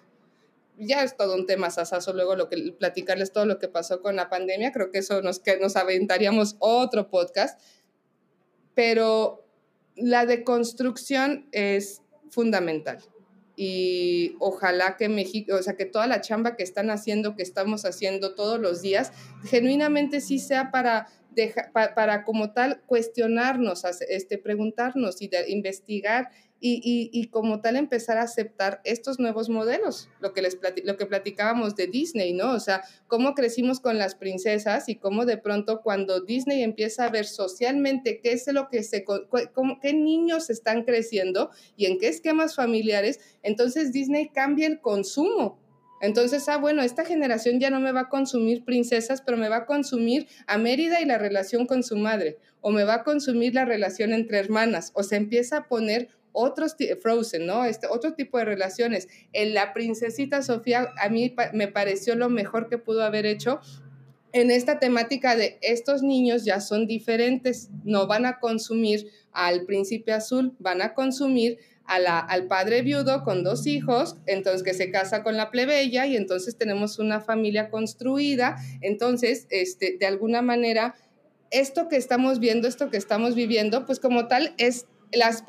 [0.79, 4.15] Ya es todo un tema sasazo, luego lo que platicarles todo lo que pasó con
[4.15, 7.61] la pandemia, creo que eso nos, que nos aventaríamos otro podcast,
[8.75, 9.45] pero
[9.97, 12.99] la deconstrucción es fundamental
[13.57, 17.87] y ojalá que México, o sea, que toda la chamba que están haciendo, que estamos
[17.87, 19.13] haciendo todos los días,
[19.45, 21.09] genuinamente sí sea para
[21.73, 29.19] para como tal cuestionarnos, este, preguntarnos y investigar y, como tal empezar a aceptar estos
[29.19, 32.53] nuevos modelos, lo que, les lo que platicábamos de Disney, ¿no?
[32.53, 37.11] O sea, cómo crecimos con las princesas y cómo de pronto cuando Disney empieza a
[37.11, 39.05] ver socialmente qué es lo que se,
[39.83, 45.59] qué niños están creciendo y en qué esquemas familiares, entonces Disney cambia el consumo
[46.01, 49.57] entonces, ah, bueno, esta generación ya no me va a consumir princesas, pero me va
[49.57, 53.55] a consumir a Mérida y la relación con su madre, o me va a consumir
[53.55, 57.65] la relación entre hermanas, o se empieza a poner otros, Frozen, ¿no?
[57.65, 59.09] Este, otro tipo de relaciones.
[59.33, 63.61] En la princesita Sofía a mí me pareció lo mejor que pudo haber hecho
[64.41, 70.13] en esta temática de estos niños ya son diferentes, no van a consumir al príncipe
[70.13, 74.91] azul, van a consumir a la, al padre viudo con dos hijos, entonces que se
[74.91, 80.95] casa con la plebeya y entonces tenemos una familia construida, entonces, este, de alguna manera,
[81.51, 85.45] esto que estamos viendo, esto que estamos viviendo, pues como tal es las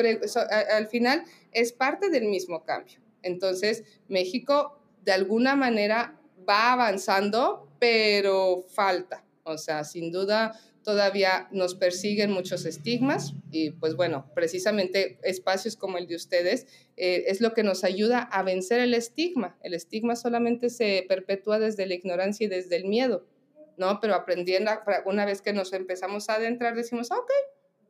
[0.71, 2.99] al final es parte del mismo cambio.
[3.23, 9.23] Entonces, México de alguna manera va avanzando, pero falta.
[9.43, 15.97] O sea, sin duda todavía nos persiguen muchos estigmas y pues bueno, precisamente espacios como
[15.97, 16.65] el de ustedes
[16.95, 19.57] eh, es lo que nos ayuda a vencer el estigma.
[19.61, 23.27] El estigma solamente se perpetúa desde la ignorancia y desde el miedo,
[23.75, 23.99] ¿no?
[23.99, 24.71] Pero aprendiendo,
[25.03, 27.31] una vez que nos empezamos a adentrar, decimos, ok,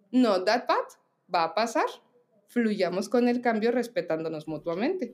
[0.09, 0.87] no that bad,
[1.31, 1.85] va a pasar.
[2.47, 5.13] Fluyamos con el cambio respetándonos mutuamente.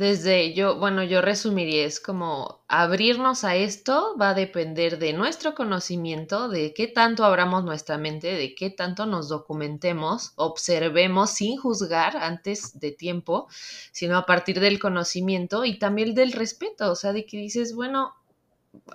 [0.00, 5.54] Desde yo, bueno, yo resumiría, es como abrirnos a esto va a depender de nuestro
[5.54, 12.16] conocimiento, de qué tanto abramos nuestra mente, de qué tanto nos documentemos, observemos sin juzgar
[12.16, 13.48] antes de tiempo,
[13.92, 18.14] sino a partir del conocimiento y también del respeto, o sea, de que dices, bueno,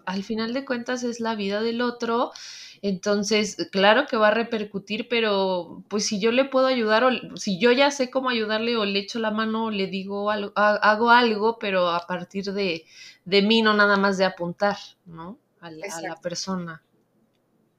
[0.06, 2.32] al final de cuentas es la vida del otro
[2.82, 7.60] entonces, claro que va a repercutir, pero pues si yo le puedo ayudar o si
[7.60, 11.10] yo ya sé cómo ayudarle o le echo la mano o le digo algo, hago
[11.10, 12.86] algo, pero a partir de,
[13.24, 15.40] de mí, no nada más de apuntar, ¿no?
[15.62, 16.84] A la, a la persona.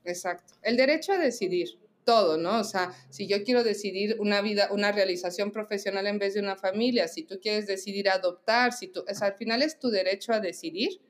[0.04, 0.54] Exacto.
[0.62, 2.58] El derecho a decidir todo, ¿no?
[2.58, 6.56] O sea, si yo quiero decidir una vida, una realización profesional en vez de una
[6.56, 10.32] familia, si tú quieres decidir adoptar, si tú, o sea, al final es tu derecho
[10.32, 11.00] a decidir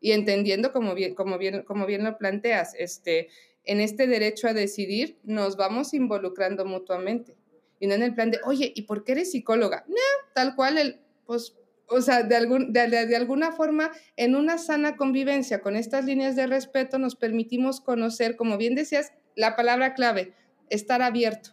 [0.00, 3.28] y entendiendo como bien, como bien, como bien lo planteas, este,
[3.64, 7.36] en este derecho a decidir nos vamos involucrando mutuamente.
[7.78, 9.84] Y no en el plan de, oye, ¿y por qué eres psicóloga?
[9.88, 9.96] No,
[10.34, 11.54] tal cual, el, pues,
[11.88, 16.36] o sea, de, algún, de, de, alguna forma, en una sana convivencia con estas líneas
[16.36, 20.32] de respeto, nos permitimos conocer, como bien decías, la palabra clave,
[20.70, 21.50] estar abierto.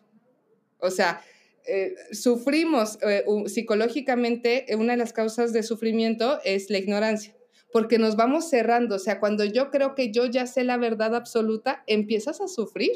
[0.80, 1.22] O sea,
[1.66, 7.36] eh, sufrimos eh, psicológicamente, una de las causas de sufrimiento es la ignorancia
[7.74, 8.96] porque nos vamos cerrando.
[8.96, 12.92] O sea, cuando yo creo que yo ya sé la verdad absoluta, empiezas a sufrir.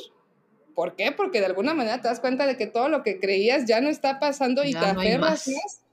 [0.76, 1.12] ¿Por qué?
[1.12, 3.90] Porque de alguna manera te das cuenta de que todo lo que creías ya no
[3.90, 5.84] está pasando y te aferras más.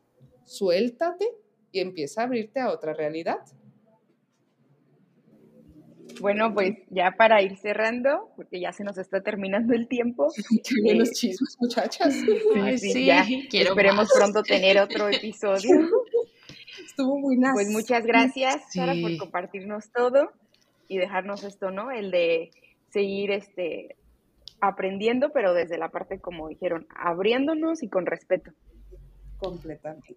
[0.44, 1.26] Suéltate
[1.72, 3.38] y empieza a abrirte a otra realidad.
[6.20, 10.30] Bueno, pues ya para ir cerrando, porque ya se nos está terminando el tiempo.
[10.62, 12.14] Qué buenos eh, chismes, muchachas.
[12.76, 13.26] Sí, ya.
[13.50, 15.70] Esperemos pronto tener otro episodio.
[16.82, 20.32] Estuvo muy Pues muchas gracias, Sara, por compartirnos todo
[20.88, 21.90] y dejarnos esto, ¿no?
[21.90, 22.50] El de
[22.90, 23.96] seguir este
[24.60, 28.52] aprendiendo, pero desde la parte, como dijeron, abriéndonos y con respeto.
[29.38, 30.16] Completamente.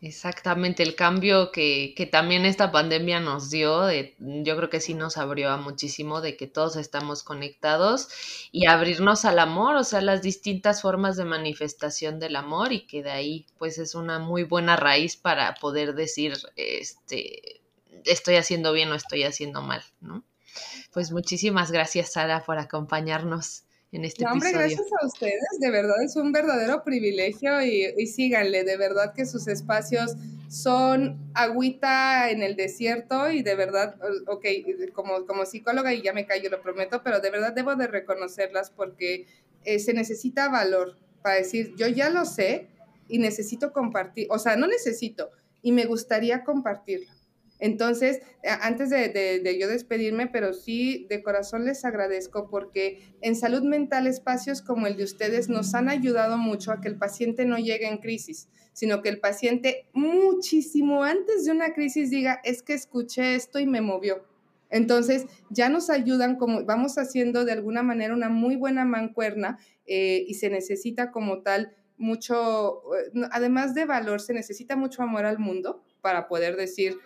[0.00, 4.94] Exactamente, el cambio que, que, también esta pandemia nos dio, de, yo creo que sí
[4.94, 8.08] nos abrió a muchísimo de que todos estamos conectados
[8.52, 13.02] y abrirnos al amor, o sea, las distintas formas de manifestación del amor y que
[13.02, 17.60] de ahí pues es una muy buena raíz para poder decir, este,
[18.04, 20.22] estoy haciendo bien o estoy haciendo mal, ¿no?
[20.92, 26.14] Pues muchísimas gracias, Sara, por acompañarnos en este hombre, gracias a ustedes, de verdad es
[26.16, 30.16] un verdadero privilegio y, y, síganle, de verdad que sus espacios
[30.48, 34.44] son agüita en el desierto y de verdad, ok,
[34.92, 38.70] como, como psicóloga y ya me callo, lo prometo, pero de verdad debo de reconocerlas
[38.70, 39.26] porque
[39.64, 42.66] eh, se necesita valor para decir, yo ya lo sé
[43.08, 45.30] y necesito compartir, o sea, no necesito
[45.62, 47.17] y me gustaría compartirlo.
[47.60, 48.20] Entonces,
[48.60, 54.62] antes de, yo despedirme, pero sí de corazón les agradezco porque en salud mental espacios
[54.62, 57.98] como el de ustedes nos han ayudado mucho a que el paciente no llegue en
[57.98, 63.58] crisis, sino que el paciente muchísimo antes de una crisis diga, es que escuché esto
[63.58, 64.24] y me movió.
[64.70, 70.24] Entonces, ya nos ayudan como vamos haciendo de alguna manera una muy buena mancuerna eh,
[70.28, 75.38] y se necesita como tal mucho, eh, además de valor, se necesita mucho amor al
[75.38, 76.98] mundo para poder decir,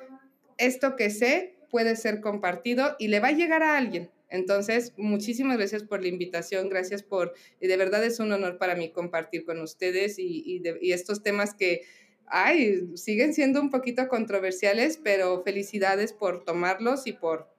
[0.67, 4.11] esto que sé puede ser compartido y le va a llegar a alguien.
[4.29, 8.91] Entonces, muchísimas gracias por la invitación, gracias por, de verdad es un honor para mí
[8.91, 11.83] compartir con ustedes y, y estos temas que,
[12.27, 17.55] ay, siguen siendo un poquito controversiales, pero felicidades por tomarlos y por,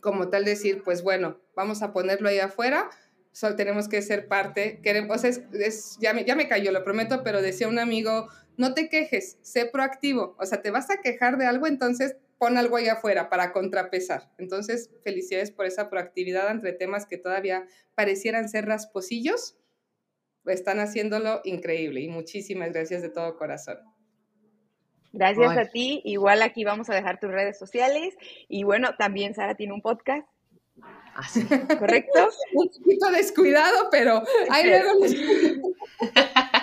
[0.00, 2.90] como tal, decir, pues bueno, vamos a ponerlo ahí afuera,
[3.32, 7.24] solo tenemos que ser parte, queremos, es, es, ya, me, ya me cayó, lo prometo,
[7.24, 11.38] pero decía un amigo, no te quejes, sé proactivo, o sea, te vas a quejar
[11.38, 14.30] de algo, entonces pon algo ahí afuera para contrapesar.
[14.38, 19.56] Entonces, felicidades por esa proactividad entre temas que todavía parecieran ser rasposillos,
[20.46, 23.78] están haciéndolo increíble y muchísimas gracias de todo corazón.
[25.12, 26.02] Gracias a ti.
[26.04, 28.14] Igual aquí vamos a dejar tus redes sociales.
[28.48, 30.26] Y bueno, también Sara tiene un podcast.
[31.14, 31.46] Así.
[31.78, 32.28] ¿Correcto?
[32.54, 35.14] un poquito descuidado, pero ahí luego les...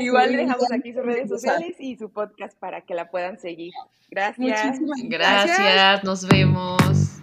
[0.00, 3.72] Igual dejamos aquí sus redes sociales y su podcast para que la puedan seguir.
[4.10, 4.78] Gracias.
[5.08, 6.04] Gracias.
[6.04, 7.20] Nos vemos.